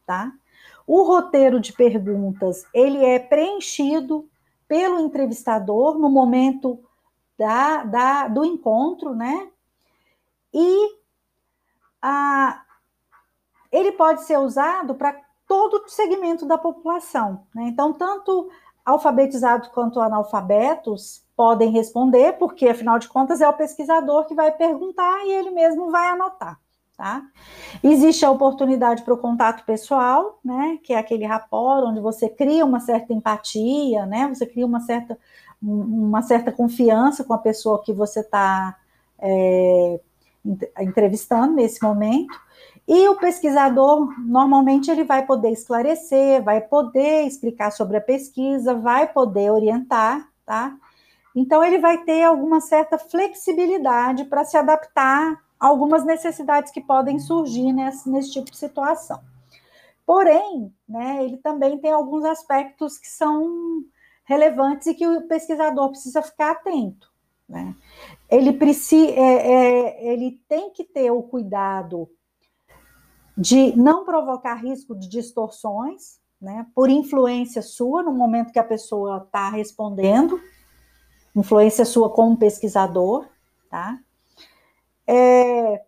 [0.06, 0.32] tá?
[0.86, 4.26] O roteiro de perguntas ele é preenchido
[4.66, 6.82] pelo entrevistador no momento
[7.36, 9.50] da, da, do encontro, né?
[10.54, 10.96] E
[12.00, 12.62] a,
[13.70, 17.46] ele pode ser usado para todo o segmento da população.
[17.54, 17.64] Né?
[17.68, 18.50] Então, tanto
[18.84, 25.24] alfabetizados quanto analfabetos podem responder, porque afinal de contas é o pesquisador que vai perguntar
[25.24, 26.58] e ele mesmo vai anotar.
[26.96, 27.22] Tá?
[27.80, 32.64] Existe a oportunidade para o contato pessoal, né, que é aquele rapport onde você cria
[32.64, 35.16] uma certa empatia, né, você cria uma certa,
[35.62, 38.76] uma certa confiança com a pessoa que você está
[39.20, 40.00] é,
[40.80, 42.34] entrevistando nesse momento.
[42.88, 49.06] E o pesquisador, normalmente, ele vai poder esclarecer, vai poder explicar sobre a pesquisa, vai
[49.06, 50.74] poder orientar, tá?
[51.40, 57.20] Então, ele vai ter alguma certa flexibilidade para se adaptar a algumas necessidades que podem
[57.20, 59.20] surgir nesse, nesse tipo de situação.
[60.04, 63.84] Porém, né, ele também tem alguns aspectos que são
[64.24, 67.08] relevantes e que o pesquisador precisa ficar atento.
[67.48, 67.72] Né?
[68.28, 68.58] Ele,
[69.14, 72.10] é, é, ele tem que ter o cuidado
[73.36, 79.22] de não provocar risco de distorções, né, por influência sua no momento que a pessoa
[79.24, 80.40] está respondendo,
[81.34, 83.26] influência sua como pesquisador,
[83.70, 83.98] tá?
[85.06, 85.82] É,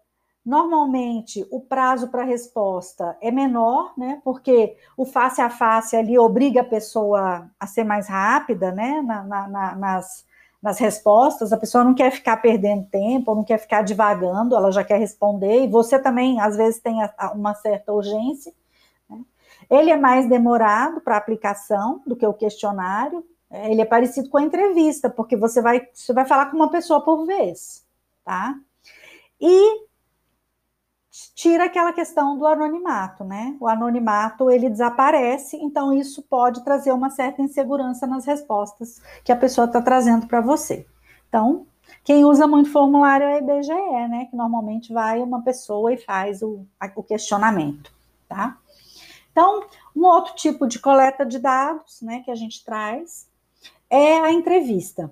[0.44, 4.20] normalmente o prazo para resposta é menor, né?
[4.24, 9.02] Porque o face a face ali obriga a pessoa a ser mais rápida, né?
[9.02, 10.24] Na, na, nas,
[10.62, 14.84] nas respostas, a pessoa não quer ficar perdendo tempo, não quer ficar divagando, ela já
[14.84, 16.98] quer responder, e você também, às vezes, tem
[17.34, 18.52] uma certa urgência.
[19.08, 19.20] Né?
[19.70, 24.42] Ele é mais demorado para aplicação do que o questionário, ele é parecido com a
[24.42, 27.84] entrevista, porque você vai, você vai falar com uma pessoa por vez,
[28.24, 28.54] tá?
[29.40, 29.86] E
[31.34, 33.56] tira aquela questão do anonimato, né?
[33.60, 39.36] O anonimato ele desaparece, então isso pode trazer uma certa insegurança nas respostas que a
[39.36, 40.86] pessoa está trazendo para você.
[41.28, 41.66] Então,
[42.04, 44.26] quem usa muito formulário é a IBGE, né?
[44.30, 47.92] Que normalmente vai uma pessoa e faz o, o questionamento,
[48.28, 48.56] tá?
[49.32, 53.29] Então, um outro tipo de coleta de dados, né, que a gente traz
[53.90, 55.10] é a entrevista.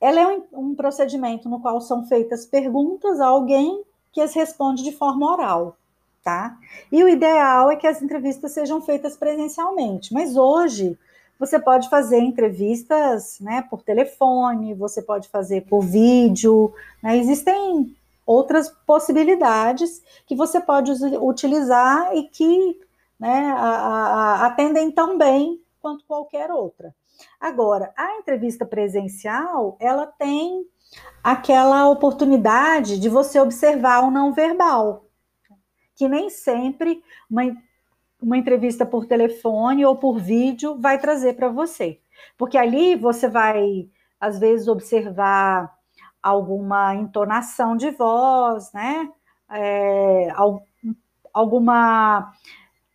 [0.00, 3.82] Ela é um, procedimento no qual são feitas perguntas a alguém
[4.12, 5.76] que as responde de forma oral,
[6.22, 6.56] tá?
[6.90, 10.98] E o ideal é que as entrevistas sejam feitas presencialmente, mas hoje
[11.38, 16.72] você pode fazer entrevistas, né, por telefone, você pode fazer por vídeo,
[17.02, 17.16] né?
[17.16, 17.96] Existem
[18.26, 22.78] outras possibilidades que você pode utilizar e que
[23.18, 26.94] né, a, a, atendem tão bem quanto qualquer outra.
[27.40, 30.64] Agora, a entrevista presencial, ela tem
[31.22, 35.06] aquela oportunidade de você observar o não verbal,
[35.94, 37.42] que nem sempre uma,
[38.20, 42.00] uma entrevista por telefone ou por vídeo vai trazer para você.
[42.36, 43.88] Porque ali você vai,
[44.20, 45.76] às vezes, observar
[46.22, 49.10] alguma entonação de voz, né?
[49.50, 50.28] É,
[51.32, 52.32] alguma.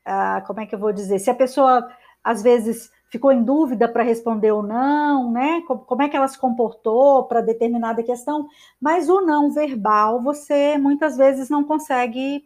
[0.05, 1.17] Uh, como é que eu vou dizer?
[1.19, 1.89] Se a pessoa,
[2.23, 5.61] às vezes, ficou em dúvida para responder ou não, né?
[5.67, 8.47] Como é que ela se comportou para determinada questão,
[8.81, 12.43] mas o não verbal você muitas vezes não consegue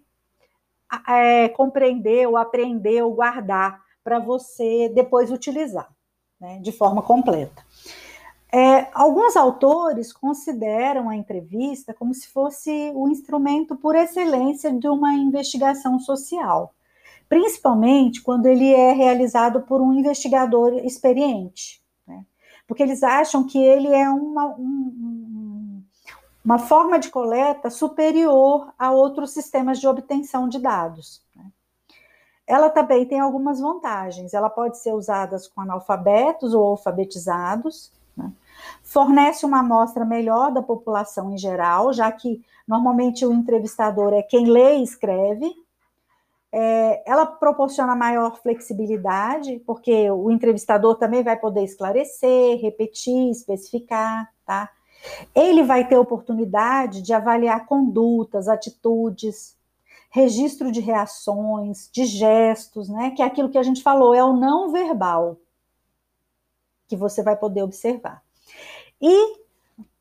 [1.07, 5.89] é, compreender ou aprender ou guardar para você depois utilizar,
[6.37, 6.59] né?
[6.59, 7.63] De forma completa.
[8.53, 15.13] É, alguns autores consideram a entrevista como se fosse o instrumento por excelência de uma
[15.13, 16.73] investigação social
[17.29, 22.25] principalmente quando ele é realizado por um investigador experiente, né?
[22.67, 25.83] porque eles acham que ele é uma, um,
[26.43, 31.21] uma forma de coleta superior a outros sistemas de obtenção de dados.
[31.35, 31.45] Né?
[32.45, 34.33] Ela também tem algumas vantagens.
[34.33, 38.31] Ela pode ser usada com analfabetos ou alfabetizados, né?
[38.81, 44.45] fornece uma amostra melhor da população em geral, já que normalmente o entrevistador é quem
[44.45, 45.53] lê e escreve,
[46.59, 54.67] é, ela proporciona maior flexibilidade, porque o entrevistador também vai poder esclarecer, repetir, especificar, tá?
[55.35, 59.55] Ele vai ter oportunidade de avaliar condutas, atitudes,
[60.09, 63.11] registro de reações, de gestos, né?
[63.11, 65.37] Que é aquilo que a gente falou, é o não verbal
[66.87, 68.23] que você vai poder observar.
[68.99, 69.37] E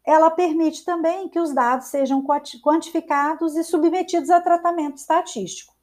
[0.02, 2.24] ela permite também que os dados sejam
[2.62, 5.75] quantificados e submetidos a tratamento estatístico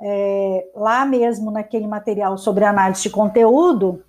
[0.00, 4.02] é, lá mesmo naquele material sobre análise de conteúdo,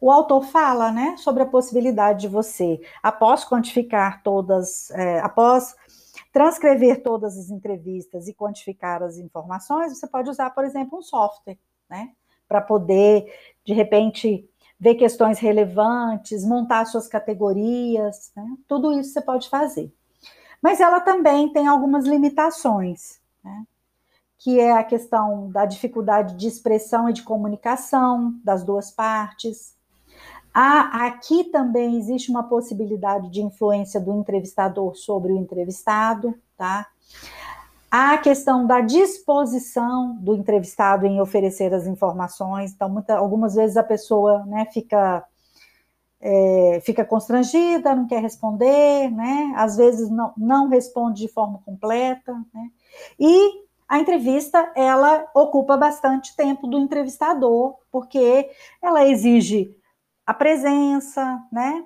[0.00, 5.74] o autor fala, né, sobre a possibilidade de você, após quantificar todas, é, após
[6.32, 11.58] transcrever todas as entrevistas e quantificar as informações, você pode usar, por exemplo, um software,
[11.90, 12.10] né,
[12.48, 13.26] para poder,
[13.64, 18.46] de repente, ver questões relevantes, montar suas categorias, né?
[18.68, 19.92] tudo isso você pode fazer.
[20.62, 23.64] Mas ela também tem algumas limitações, né?
[24.38, 29.76] Que é a questão da dificuldade de expressão e de comunicação das duas partes.
[30.54, 36.86] Ah, aqui também existe uma possibilidade de influência do entrevistador sobre o entrevistado, tá?
[37.90, 42.72] Há a questão da disposição do entrevistado em oferecer as informações.
[42.72, 45.24] Então, muita, algumas vezes a pessoa né, fica,
[46.20, 49.54] é, fica constrangida, não quer responder, né?
[49.56, 52.68] Às vezes não, não responde de forma completa, né?
[53.18, 58.50] E a entrevista ela ocupa bastante tempo do entrevistador, porque
[58.82, 59.74] ela exige
[60.26, 61.84] a presença, né?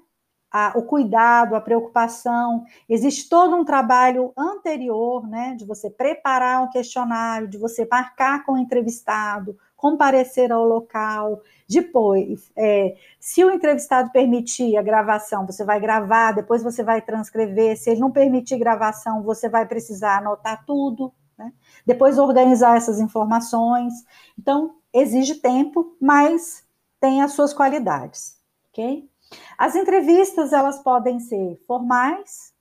[0.50, 6.68] A, o cuidado, a preocupação, existe todo um trabalho anterior, né, de você preparar um
[6.68, 14.10] questionário, de você marcar com o entrevistado, comparecer ao local, depois, é, se o entrevistado
[14.10, 19.22] permitir a gravação, você vai gravar, depois você vai transcrever, se ele não permitir gravação,
[19.22, 21.52] você vai precisar anotar tudo, né?
[21.86, 23.92] Depois organizar essas informações.
[24.38, 26.64] Então, exige tempo, mas
[27.00, 29.08] tem as suas qualidades, ok?
[29.56, 32.52] As entrevistas, elas podem ser formais,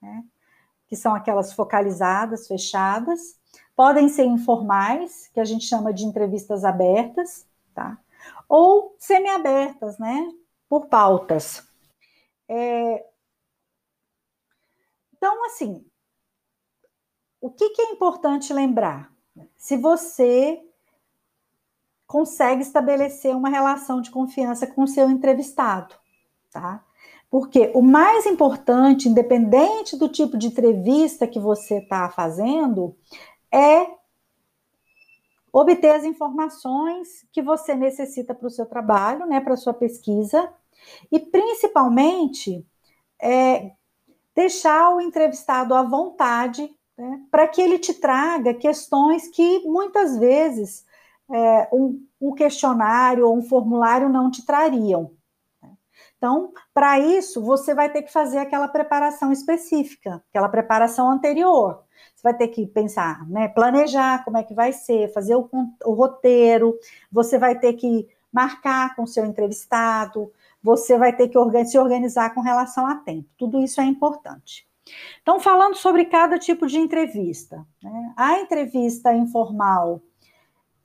[0.00, 0.24] né?
[0.88, 3.38] que são aquelas focalizadas, fechadas,
[3.76, 7.98] podem ser informais, que a gente chama de entrevistas abertas, tá?
[8.48, 10.32] Ou semiabertas, né?
[10.68, 11.62] Por pautas.
[12.48, 13.04] É...
[15.14, 15.84] Então, assim,
[17.40, 19.12] o que, que é importante lembrar?
[19.56, 20.60] Se você
[22.06, 25.94] consegue estabelecer uma relação de confiança com o seu entrevistado,
[26.50, 26.84] tá?
[27.30, 32.96] Porque o mais importante, independente do tipo de entrevista que você está fazendo,
[33.52, 33.86] é
[35.52, 40.50] obter as informações que você necessita para o seu trabalho, né, para a sua pesquisa,
[41.12, 42.66] e principalmente
[43.20, 43.72] é,
[44.34, 50.84] deixar o entrevistado à vontade né, para que ele te traga questões que muitas vezes
[51.30, 55.12] é, um, um, questionário ou um formulário não te trariam.
[55.62, 55.70] Né.
[56.16, 61.84] Então, para isso, você vai ter que fazer aquela preparação específica, aquela preparação anterior.
[62.16, 65.48] Você vai ter que pensar, né, planejar como é que vai ser, fazer o,
[65.84, 66.76] o roteiro,
[67.12, 72.34] você vai ter que marcar com o seu entrevistado, você vai ter que se organizar
[72.34, 73.28] com relação a tempo.
[73.38, 74.67] Tudo isso é importante.
[75.22, 78.12] Então, falando sobre cada tipo de entrevista, né?
[78.16, 80.00] a entrevista informal,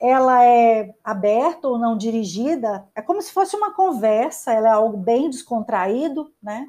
[0.00, 4.96] ela é aberta ou não dirigida, é como se fosse uma conversa, ela é algo
[4.96, 6.66] bem descontraído, né?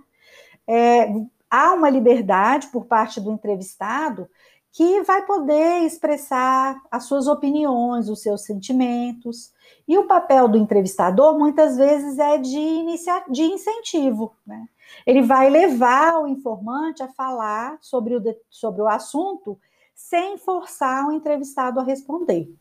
[0.67, 1.11] É,
[1.49, 4.27] há uma liberdade por parte do entrevistado
[4.71, 9.53] que vai poder expressar as suas opiniões, os seus sentimentos.
[9.87, 14.67] E o papel do entrevistador, muitas vezes, é de, inicia de incentivo, né?
[15.05, 19.59] Ele vai levar o informante a falar sobre o, sobre o assunto
[19.93, 22.53] sem forçar o entrevistado a responder.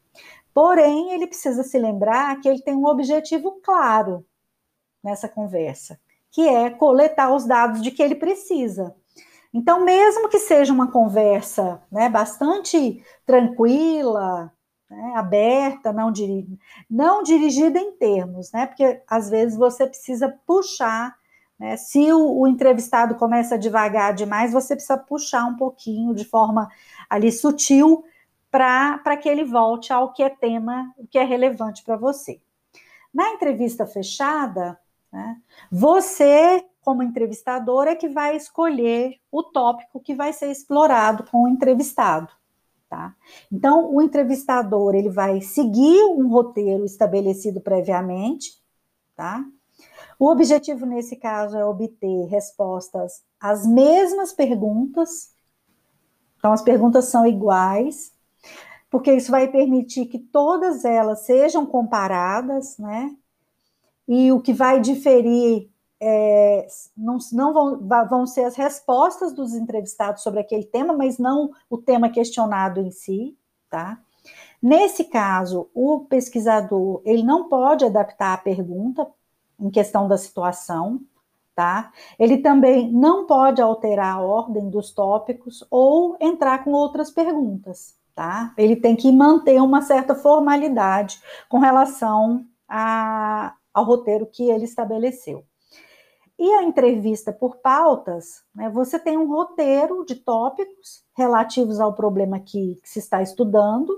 [0.53, 4.25] Porém, ele precisa se lembrar que ele tem um objetivo claro
[5.03, 5.99] nessa conversa,
[6.31, 8.95] que é coletar os dados de que ele precisa.
[9.53, 14.53] Então, mesmo que seja uma conversa né, bastante tranquila,
[14.91, 16.47] né, aberta, não, diri
[16.89, 21.17] não dirigida em termos, né, porque às vezes você precisa puxar
[21.59, 21.77] né?
[21.77, 26.69] Se o, o, entrevistado começa devagar demais, você precisa puxar um pouquinho de forma
[27.09, 28.05] ali sutil
[28.51, 32.41] para que ele volte ao que é tema, o que é relevante para você.
[33.13, 34.79] Na entrevista fechada,
[35.13, 35.41] né,
[35.71, 41.49] você, como entrevistador, é que vai escolher o tópico que vai ser explorado com o
[41.49, 42.33] entrevistado.
[42.89, 43.15] Tá?
[43.51, 48.63] Então, o entrevistador ele vai seguir um roteiro estabelecido previamente,
[49.17, 49.45] tá?
[50.19, 55.33] O objetivo nesse caso é obter respostas às mesmas perguntas.
[56.39, 58.13] Então, as perguntas são iguais,
[58.91, 63.17] porque isso vai permitir que todas elas sejam comparadas, né?
[64.07, 70.23] E o que vai diferir é, não, não vão, vão ser as respostas dos entrevistados
[70.23, 73.37] sobre aquele tema, mas não o tema questionado em si,
[73.71, 73.99] tá?
[74.63, 79.07] Nesse caso, o pesquisador ele não pode adaptar a pergunta
[79.65, 81.01] em questão da situação,
[81.55, 81.91] tá?
[82.19, 88.53] Ele também não pode alterar a ordem dos tópicos ou entrar com outras perguntas, tá?
[88.59, 95.43] Ele tem que manter uma certa formalidade com relação a, ao roteiro que ele estabeleceu.
[96.39, 102.39] E a entrevista por pautas, né, você tem um roteiro de tópicos relativos ao problema
[102.39, 103.97] que, que se está estudando,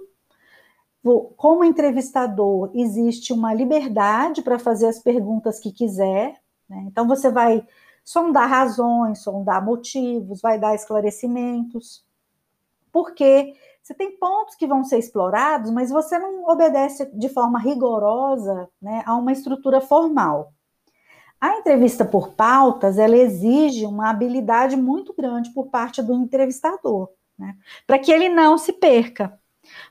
[1.36, 6.34] como entrevistador, existe uma liberdade para fazer as perguntas que quiser,
[6.68, 6.84] né?
[6.86, 7.66] então você vai
[8.04, 12.04] sondar razões, sondar motivos, vai dar esclarecimentos,
[12.92, 18.68] porque você tem pontos que vão ser explorados, mas você não obedece de forma rigorosa
[18.82, 20.52] né, a uma estrutura formal.
[21.40, 27.54] A entrevista por pautas, ela exige uma habilidade muito grande por parte do entrevistador, né,
[27.86, 29.38] para que ele não se perca.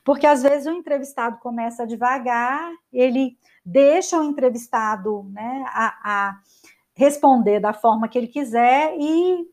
[0.04, 6.38] Porque às vezes o entrevistado começa devagar, ele deixa o entrevistado né, a, a
[6.94, 9.46] responder da forma que ele quiser e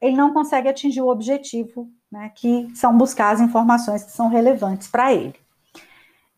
[0.00, 4.88] ele não consegue atingir o objetivo né, que são buscar as informações que são relevantes
[4.88, 5.34] para ele.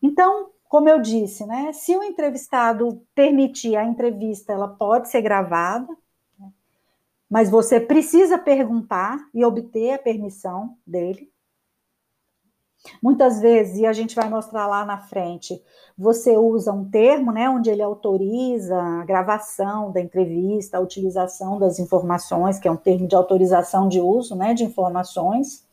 [0.01, 5.87] Então, como eu disse, né, se o entrevistado permitir a entrevista, ela pode ser gravada,
[6.37, 6.51] né,
[7.29, 11.31] mas você precisa perguntar e obter a permissão dele.
[13.03, 15.61] Muitas vezes, e a gente vai mostrar lá na frente,
[15.97, 21.77] você usa um termo, né, onde ele autoriza a gravação da entrevista, a utilização das
[21.77, 25.67] informações, que é um termo de autorização de uso, né, de informações.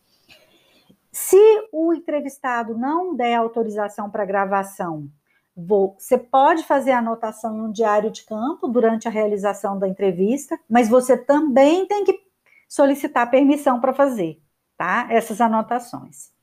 [1.12, 1.38] Se
[1.72, 5.09] o entrevistado não der autorização para gravação,
[5.57, 10.88] você pode fazer anotação em um diário de campo durante a realização da entrevista, mas
[10.88, 12.20] você também tem que
[12.68, 14.42] solicitar permissão para fazer,
[14.76, 15.07] tá?
[15.09, 16.36] Essas anotações.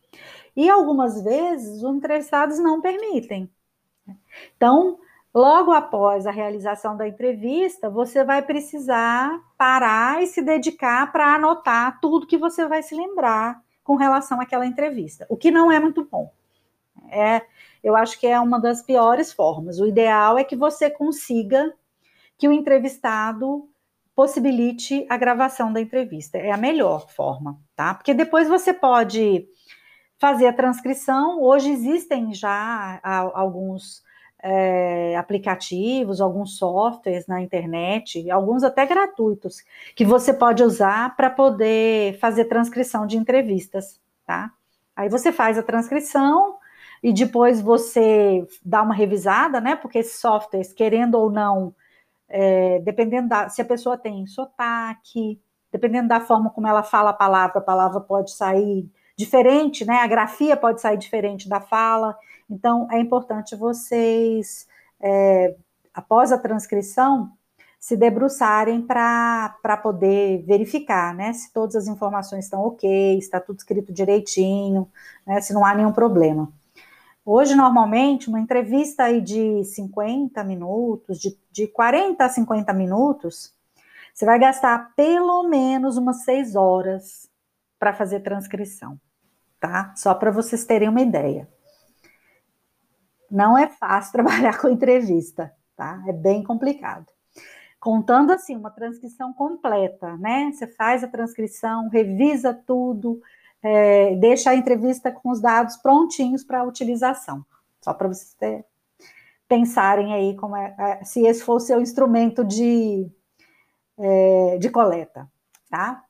[0.56, 3.50] E algumas vezes os entrevistados não permitem.
[4.56, 5.00] Então,
[5.34, 12.00] logo após a realização da entrevista, você vai precisar parar e se dedicar para anotar
[12.00, 16.06] tudo que você vai se lembrar com relação àquela entrevista, o que não é muito
[16.06, 16.32] bom.
[17.10, 17.42] É,
[17.84, 19.80] eu acho que é uma das piores formas.
[19.80, 21.74] O ideal é que você consiga
[22.38, 23.68] que o entrevistado
[24.16, 26.38] possibilite a gravação da entrevista.
[26.38, 27.94] É a melhor forma, tá?
[27.94, 29.48] Porque depois você pode
[30.24, 31.42] fazer a transcrição.
[31.42, 32.98] Hoje existem já
[33.34, 34.02] alguns
[34.42, 39.58] é, aplicativos, alguns softwares na internet, alguns até gratuitos,
[39.94, 44.50] que você pode usar para poder fazer transcrição de entrevistas, tá?
[44.96, 46.56] Aí você faz a transcrição
[47.04, 49.76] e depois você dá uma revisada, né?
[49.76, 51.76] Porque esses softwares, querendo ou não,
[52.30, 55.38] é, dependendo da se a pessoa tem sotaque,
[55.70, 59.98] dependendo da forma como ela fala a palavra, a palavra pode sair diferente, né?
[59.98, 62.18] A grafia pode sair diferente da fala.
[62.50, 64.68] Então, é importante vocês,
[65.02, 65.56] é,
[65.94, 67.32] após a transcrição,
[67.80, 71.34] se debruçarem para poder verificar, né?
[71.34, 74.90] Se todas as informações estão ok, está tudo escrito direitinho,
[75.28, 75.42] né?
[75.42, 76.52] Se não há nenhum problema.
[77.26, 83.54] Hoje, normalmente, uma entrevista aí de 50 minutos, de, de 40 a 50 minutos,
[84.14, 87.30] você vai gastar pelo menos umas 6 horas
[87.80, 89.00] para fazer transcrição,
[89.64, 89.94] tá?
[89.96, 91.48] Só para vocês terem uma ideia.
[93.32, 96.04] Não é fácil trabalhar com entrevista, tá?
[96.06, 97.06] É bem complicado.
[97.80, 100.52] Contando assim, uma transcrição completa, né?
[100.52, 103.22] Você faz a transcrição, revisa tudo,
[103.62, 107.46] é, deixa a entrevista com os dados prontinhos para utilização.
[107.82, 108.66] Só para vocês ter,
[109.48, 113.10] pensarem aí como é, é, se esse for o seu instrumento de,
[113.98, 115.26] é, de coleta,
[115.70, 116.04] tá?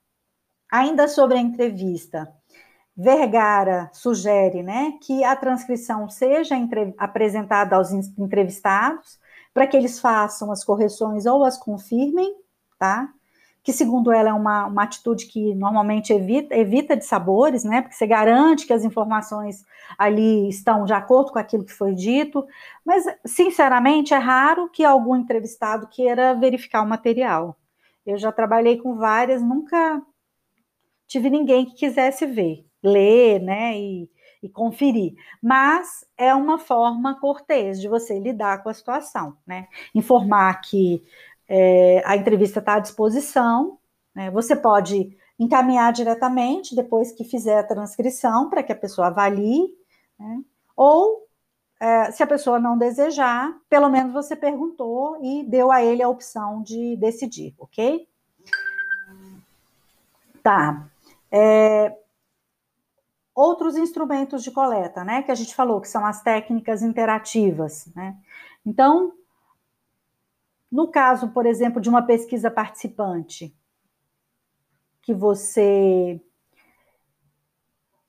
[0.72, 2.34] Ainda sobre a entrevista,
[2.96, 9.20] Vergara sugere né, que a transcrição seja entre, apresentada aos entrevistados
[9.54, 12.36] para que eles façam as correções ou as confirmem,
[12.78, 13.10] tá?
[13.64, 17.82] Que, segundo ela, é uma, uma atitude que normalmente evita, evita de sabores, né?
[17.82, 19.64] Porque você garante que as informações
[19.98, 22.46] ali estão de acordo com aquilo que foi dito,
[22.84, 27.56] mas, sinceramente, é raro que algum entrevistado queira verificar o material.
[28.06, 30.02] Eu já trabalhei com várias, nunca
[31.08, 34.10] tive ninguém que quisesse ver, ler, né, e,
[34.42, 35.16] e conferir.
[35.42, 39.68] Mas é uma forma cortês de você lidar com a situação, né?
[39.96, 41.02] Informar que
[41.48, 43.78] é, a entrevista está à disposição,
[44.14, 44.30] né?
[44.32, 49.74] Você pode encaminhar diretamente depois que fizer a transcrição para que a pessoa avalie,
[50.20, 50.42] né?
[50.76, 51.28] Ou
[51.80, 56.10] é, se a pessoa não desejar, pelo menos você perguntou e deu a ele a
[56.10, 58.08] opção de decidir, ok?
[60.42, 60.88] Tá.
[61.32, 61.96] É,
[63.36, 68.16] outros instrumentos de coleta, né, que a gente falou, que são as técnicas interativas, né?
[68.66, 69.14] Então,
[70.72, 73.56] no caso, por exemplo, de uma pesquisa participante,
[75.02, 76.20] que você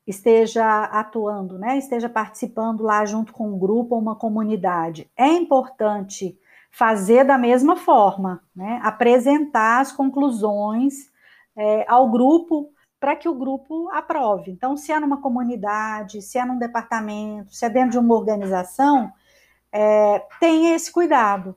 [0.07, 6.39] esteja atuando, né, esteja participando lá junto com um grupo ou uma comunidade, é importante
[6.71, 11.11] fazer da mesma forma, né, apresentar as conclusões
[11.57, 12.74] é, ao grupo
[13.05, 14.51] para que o grupo aprove.
[14.51, 19.13] Então, se é numa comunidade, se é num departamento, se é dentro de uma organização,
[19.71, 21.55] é, tenha esse cuidado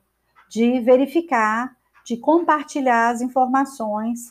[0.50, 1.74] de verificar,
[2.04, 4.30] de compartilhar as informações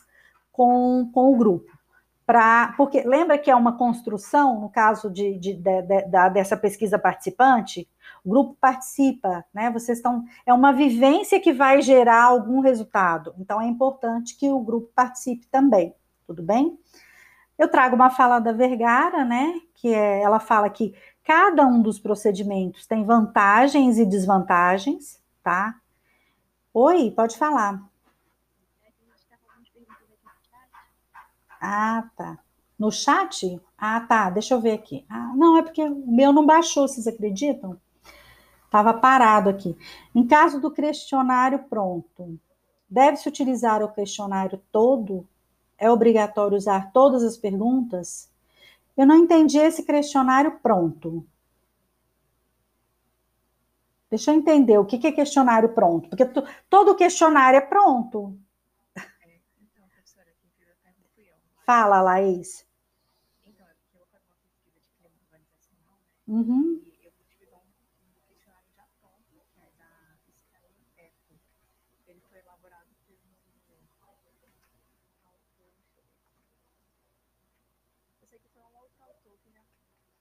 [0.51, 1.75] com, com o grupo.
[2.23, 6.99] Pra, porque lembra que é uma construção, no caso de, de, de, de, dessa pesquisa
[6.99, 7.89] participante,
[8.23, 9.71] o grupo participa, né?
[9.71, 10.23] Vocês estão.
[10.45, 13.33] É uma vivência que vai gerar algum resultado.
[13.39, 15.95] Então é importante que o grupo participe também,
[16.27, 16.77] tudo bem?
[17.57, 19.59] Eu trago uma fala da Vergara, né?
[19.73, 20.93] Que é, ela fala que
[21.23, 25.75] cada um dos procedimentos tem vantagens e desvantagens, tá?
[26.73, 27.81] Oi, pode falar.
[31.59, 32.37] Ah, tá.
[32.77, 33.59] No chat?
[33.77, 34.29] Ah, tá.
[34.29, 35.05] Deixa eu ver aqui.
[35.09, 37.79] Ah, não, é porque o meu não baixou, vocês acreditam?
[38.65, 39.75] Estava parado aqui.
[40.13, 42.39] Em caso do questionário pronto,
[42.87, 45.27] deve-se utilizar o questionário todo?
[45.77, 48.29] É obrigatório usar todas as perguntas?
[48.95, 51.25] Eu não entendi esse questionário pronto.
[54.09, 56.25] Deixa eu entender o que é questionário pronto, porque
[56.69, 58.37] todo questionário é pronto.
[61.65, 62.65] Fala, Laís.
[63.45, 66.15] Então, é porque eu vou fazer uma pesquisa de clima organizacional, né?
[66.25, 66.79] Uhum.
[66.85, 67.67] E eu vou utilizar um
[68.23, 70.63] questionário já pronto, que é da Fiscal
[70.95, 71.35] Eco.
[72.07, 73.35] Ele foi elaborado por um
[74.07, 74.47] autor.
[78.21, 79.63] Eu sei que foi um outro autor que já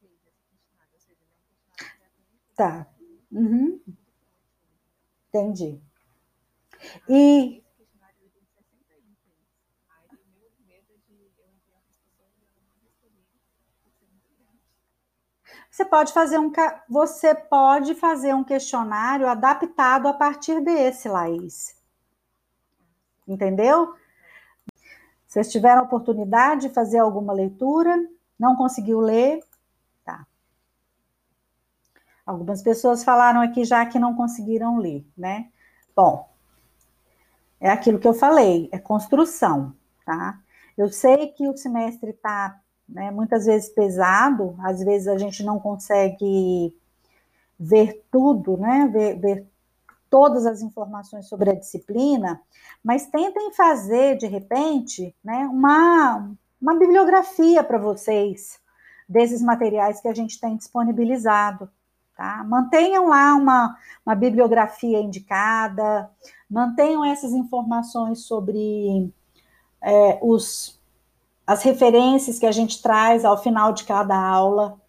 [0.01, 2.46] fez esse questionário, ou seja, ele é um questionário que já tem.
[2.57, 2.87] Tá.
[3.31, 3.81] Uhum.
[5.29, 5.81] Entendi.
[7.09, 7.63] E
[15.71, 16.51] Você pode fazer um
[16.89, 21.77] você pode fazer um questionário adaptado a partir desse, Laís.
[23.29, 23.95] Entendeu?
[25.27, 27.95] Vocês tiveram a oportunidade de fazer alguma leitura,
[28.39, 29.41] não conseguiu ler.
[32.27, 35.49] Algumas pessoas falaram aqui já que não conseguiram ler, né?
[35.95, 36.29] Bom,
[37.61, 39.73] é aquilo que eu falei, é construção,
[40.05, 40.39] tá?
[40.77, 45.59] Eu sei que o semestre está né, muitas vezes pesado, às vezes a gente não
[45.59, 46.75] consegue
[47.59, 49.47] ver tudo, né, ver, ver
[50.11, 52.41] todas as informações sobre a disciplina,
[52.83, 58.61] mas tentem fazer, de repente, né, uma, uma bibliografia para vocês
[59.09, 61.71] desses materiais que a gente tem disponibilizado.
[62.17, 62.43] Tá?
[62.45, 66.11] Mantenham lá uma, uma bibliografia indicada,
[66.49, 69.13] mantenham essas informações sobre
[69.83, 70.81] é, os
[71.47, 74.81] as referências que a gente traz ao final de cada aula,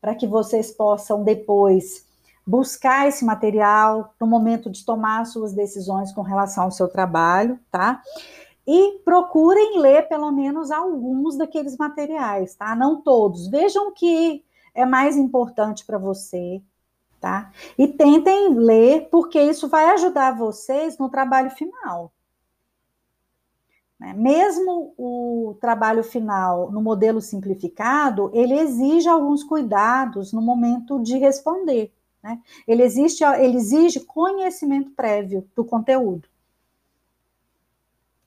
[0.00, 2.06] para que vocês possam depois
[2.46, 8.00] buscar esse material no momento de tomar suas decisões com relação ao seu trabalho, tá?
[8.66, 12.74] E procurem ler pelo menos alguns daqueles materiais, tá?
[12.74, 13.48] Não todos.
[13.48, 14.42] Vejam que
[14.74, 16.62] é mais importante para você,
[17.20, 17.52] tá?
[17.78, 22.12] E tentem ler, porque isso vai ajudar vocês no trabalho final.
[24.02, 24.12] Né?
[24.14, 31.92] Mesmo o trabalho final no modelo simplificado, ele exige alguns cuidados no momento de responder.
[32.20, 32.40] Né?
[32.66, 36.28] Ele, existe, ele exige conhecimento prévio do conteúdo.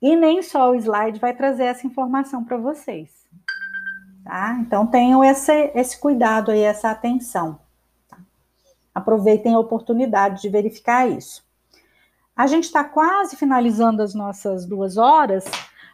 [0.01, 3.24] E nem só o slide vai trazer essa informação para vocês.
[4.25, 4.57] Tá?
[4.59, 7.59] Então tenham esse, esse cuidado aí, essa atenção.
[8.09, 8.17] Tá?
[8.93, 11.45] Aproveitem a oportunidade de verificar isso.
[12.35, 15.45] A gente está quase finalizando as nossas duas horas,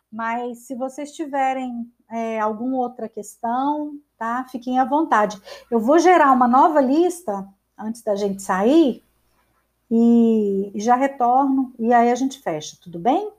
[0.09, 4.45] mas se vocês tiverem é, alguma outra questão, tá?
[4.49, 5.39] Fiquem à vontade.
[5.69, 7.45] Eu vou gerar uma nova lista
[7.77, 9.03] antes da gente sair
[9.89, 13.29] e já retorno e aí a gente fecha, tudo bem?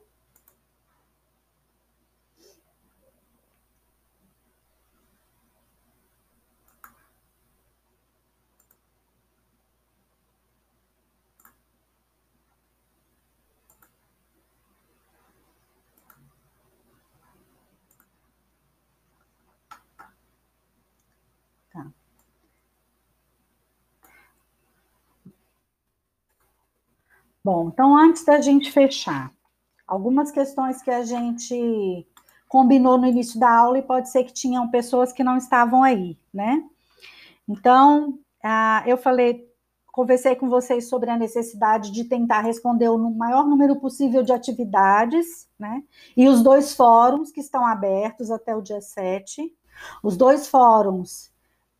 [27.43, 29.31] Bom, então antes da gente fechar,
[29.85, 32.07] algumas questões que a gente
[32.47, 36.17] combinou no início da aula e pode ser que tinham pessoas que não estavam aí,
[36.33, 36.63] né?
[37.47, 38.17] Então,
[38.85, 39.45] eu falei,
[39.91, 45.49] conversei com vocês sobre a necessidade de tentar responder o maior número possível de atividades,
[45.59, 45.83] né?
[46.15, 49.53] E os dois fóruns que estão abertos até o dia 7.
[50.01, 51.31] Os dois fóruns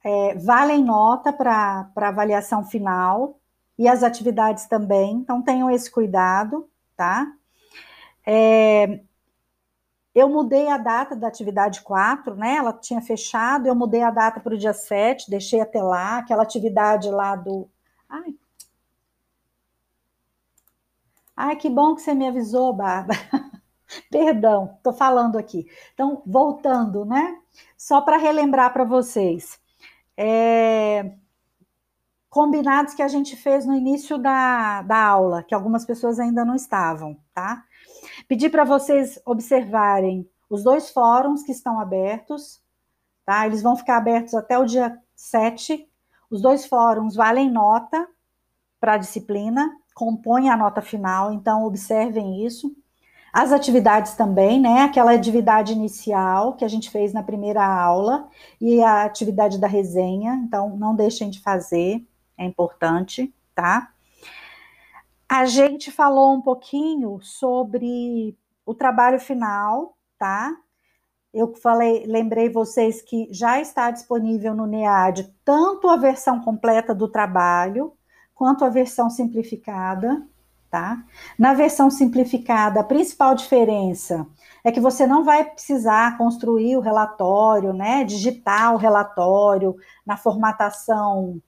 [0.03, 3.39] é, valem nota para avaliação final,
[3.78, 7.32] e as atividades também, então tenham esse cuidado, tá?
[8.26, 9.02] É,
[10.14, 12.56] eu mudei a data da atividade 4, né?
[12.58, 16.44] Ela tinha fechado, eu mudei a data para o dia 7, deixei até lá, aquela
[16.44, 17.68] atividade lá do.
[18.08, 18.36] Ai.
[21.36, 23.20] Ai, que bom que você me avisou, Bárbara.
[24.12, 25.68] Perdão, estou falando aqui.
[25.94, 27.40] Então, voltando, né?
[27.76, 29.60] Só para relembrar para vocês.
[30.16, 31.12] É...
[32.34, 36.56] Combinados que a gente fez no início da, da aula, que algumas pessoas ainda não
[36.56, 37.64] estavam, tá?
[38.28, 42.60] Pedir para vocês observarem os dois fóruns que estão abertos,
[43.24, 43.46] tá?
[43.46, 45.88] Eles vão ficar abertos até o dia 7.
[46.28, 48.08] Os dois fóruns valem nota
[48.80, 52.76] para a disciplina, compõem a nota final, então observem isso.
[53.32, 54.82] As atividades também, né?
[54.82, 58.28] Aquela atividade inicial que a gente fez na primeira aula
[58.60, 62.04] e a atividade da resenha, então não deixem de fazer,
[62.38, 63.92] é importante, tá?
[65.28, 70.56] A gente falou um pouquinho sobre o trabalho final, tá?
[71.34, 77.08] Eu falei, lembrei vocês que já está disponível no NEAD tanto a versão completa do
[77.08, 77.94] trabalho
[78.36, 80.22] quanto a versão simplificada,
[80.70, 81.04] tá?
[81.38, 84.28] Na versão simplificada, a principal diferença
[84.64, 88.04] é que você não vai precisar construir o relatório, né?
[88.04, 89.76] Digitar o relatório
[90.06, 91.42] na formatação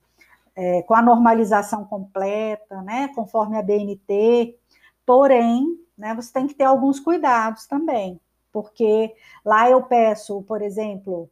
[0.56, 4.58] é, com a normalização completa, né, conforme a BNT,
[5.04, 8.18] porém, né, você tem que ter alguns cuidados também,
[8.50, 11.30] porque lá eu peço, por exemplo,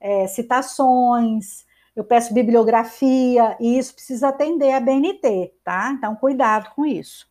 [0.00, 5.92] é, citações, eu peço bibliografia, e isso precisa atender a BNT, tá?
[5.92, 7.30] Então, cuidado com isso.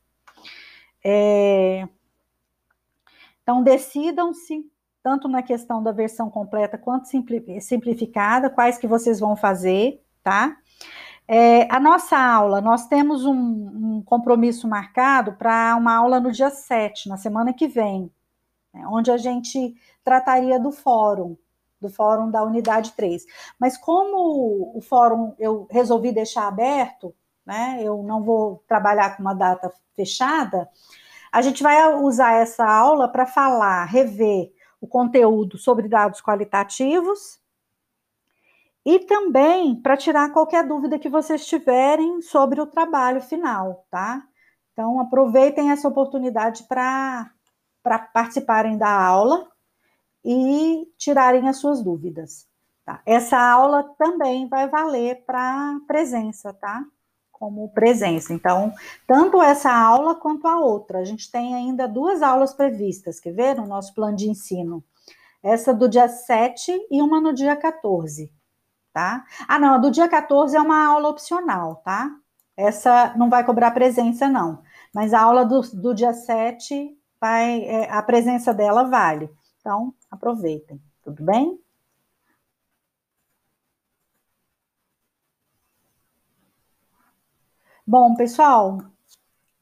[1.04, 1.88] É,
[3.42, 4.64] então, decidam-se,
[5.02, 7.08] tanto na questão da versão completa quanto
[7.60, 10.56] simplificada, quais que vocês vão fazer, tá?
[11.34, 16.50] É, a nossa aula, nós temos um, um compromisso marcado para uma aula no dia
[16.50, 18.12] 7, na semana que vem,
[18.74, 19.74] né, onde a gente
[20.04, 21.38] trataria do fórum,
[21.80, 23.26] do fórum da unidade 3.
[23.58, 27.16] Mas como o fórum eu resolvi deixar aberto,
[27.46, 30.70] né, eu não vou trabalhar com uma data fechada,
[31.32, 34.52] a gente vai usar essa aula para falar, rever
[34.82, 37.41] o conteúdo sobre dados qualitativos,
[38.86, 44.24] e também para tirar qualquer dúvida que vocês tiverem sobre o trabalho final, tá?
[44.74, 47.30] Então, aproveitem essa oportunidade para
[48.14, 49.48] participarem da aula
[50.26, 52.48] e tirarem as suas dúvidas.
[52.84, 53.02] Tá?
[53.06, 56.84] Essa aula também vai valer para presença, tá?
[57.32, 58.34] Como presença.
[58.34, 58.74] Então,
[59.06, 61.00] tanto essa aula quanto a outra.
[61.00, 63.56] A gente tem ainda duas aulas previstas, quer ver?
[63.56, 64.84] No nosso plano de ensino.
[65.44, 68.32] Essa do dia 7 e uma no dia 14
[68.94, 69.26] tá?
[69.48, 72.12] Ah, não, a do dia 14 é uma aula opcional, tá?
[72.58, 74.62] Essa não vai cobrar presença, não.
[74.94, 79.30] Mas a aula do, do dia 7, vai, é, a presença dela vale.
[79.60, 81.60] Então, aproveitem, tudo bem?
[87.86, 88.80] Bom, pessoal,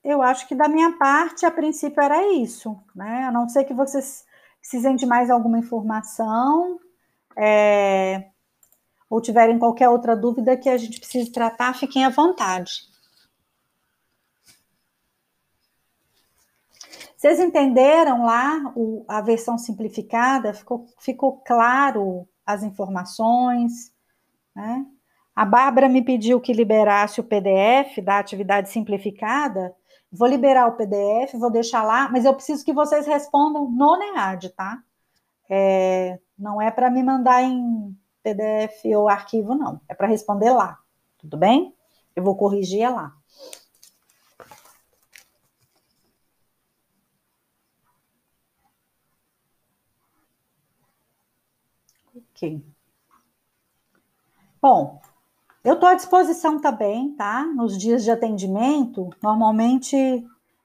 [0.03, 3.23] eu acho que da minha parte, a princípio era isso, né?
[3.25, 4.25] A não ser que vocês
[4.59, 6.79] precisem de mais alguma informação.
[7.37, 8.29] É,
[9.09, 12.89] ou tiverem qualquer outra dúvida que a gente precise tratar, fiquem à vontade.
[17.17, 20.53] Vocês entenderam lá o, a versão simplificada?
[20.53, 23.91] Ficou, ficou claro as informações?
[24.55, 24.85] Né?
[25.35, 29.75] A Bárbara me pediu que liberasse o PDF da atividade simplificada.
[30.11, 34.49] Vou liberar o PDF, vou deixar lá, mas eu preciso que vocês respondam no NEAD,
[34.49, 34.81] tá?
[35.49, 39.79] É, não é para me mandar em PDF ou arquivo, não.
[39.87, 40.79] É para responder lá.
[41.17, 41.73] Tudo bem?
[42.15, 43.15] Eu vou corrigir lá.
[52.15, 52.63] Ok.
[54.61, 55.01] Bom,
[55.63, 57.45] eu estou à disposição também, tá?
[57.45, 59.95] Nos dias de atendimento, normalmente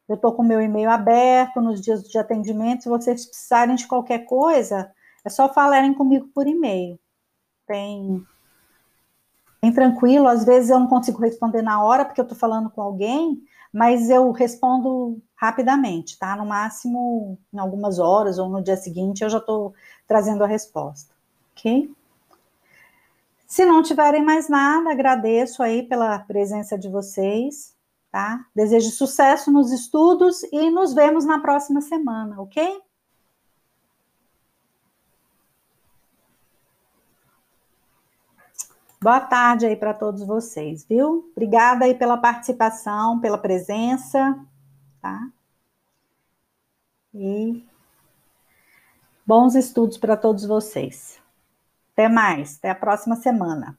[0.09, 2.82] eu estou com meu e-mail aberto nos dias de atendimento.
[2.82, 4.92] Se vocês precisarem de qualquer coisa,
[5.24, 6.98] é só falarem comigo por e-mail
[7.68, 8.24] bem,
[9.62, 10.28] bem tranquilo.
[10.28, 13.42] Às vezes eu não consigo responder na hora, porque eu estou falando com alguém,
[13.72, 16.36] mas eu respondo rapidamente, tá?
[16.36, 19.74] No máximo em algumas horas ou no dia seguinte eu já estou
[20.06, 21.14] trazendo a resposta,
[21.52, 21.90] ok?
[23.46, 27.74] Se não tiverem mais nada, agradeço aí pela presença de vocês,
[28.10, 28.44] tá?
[28.54, 32.80] Desejo sucesso nos estudos e nos vemos na próxima semana, ok?
[39.05, 41.30] Boa tarde aí para todos vocês, viu?
[41.32, 44.34] Obrigada aí pela participação, pela presença,
[44.98, 45.28] tá?
[47.12, 47.62] E
[49.26, 51.20] Bons estudos para todos vocês.
[51.92, 53.76] Até mais, até a próxima semana.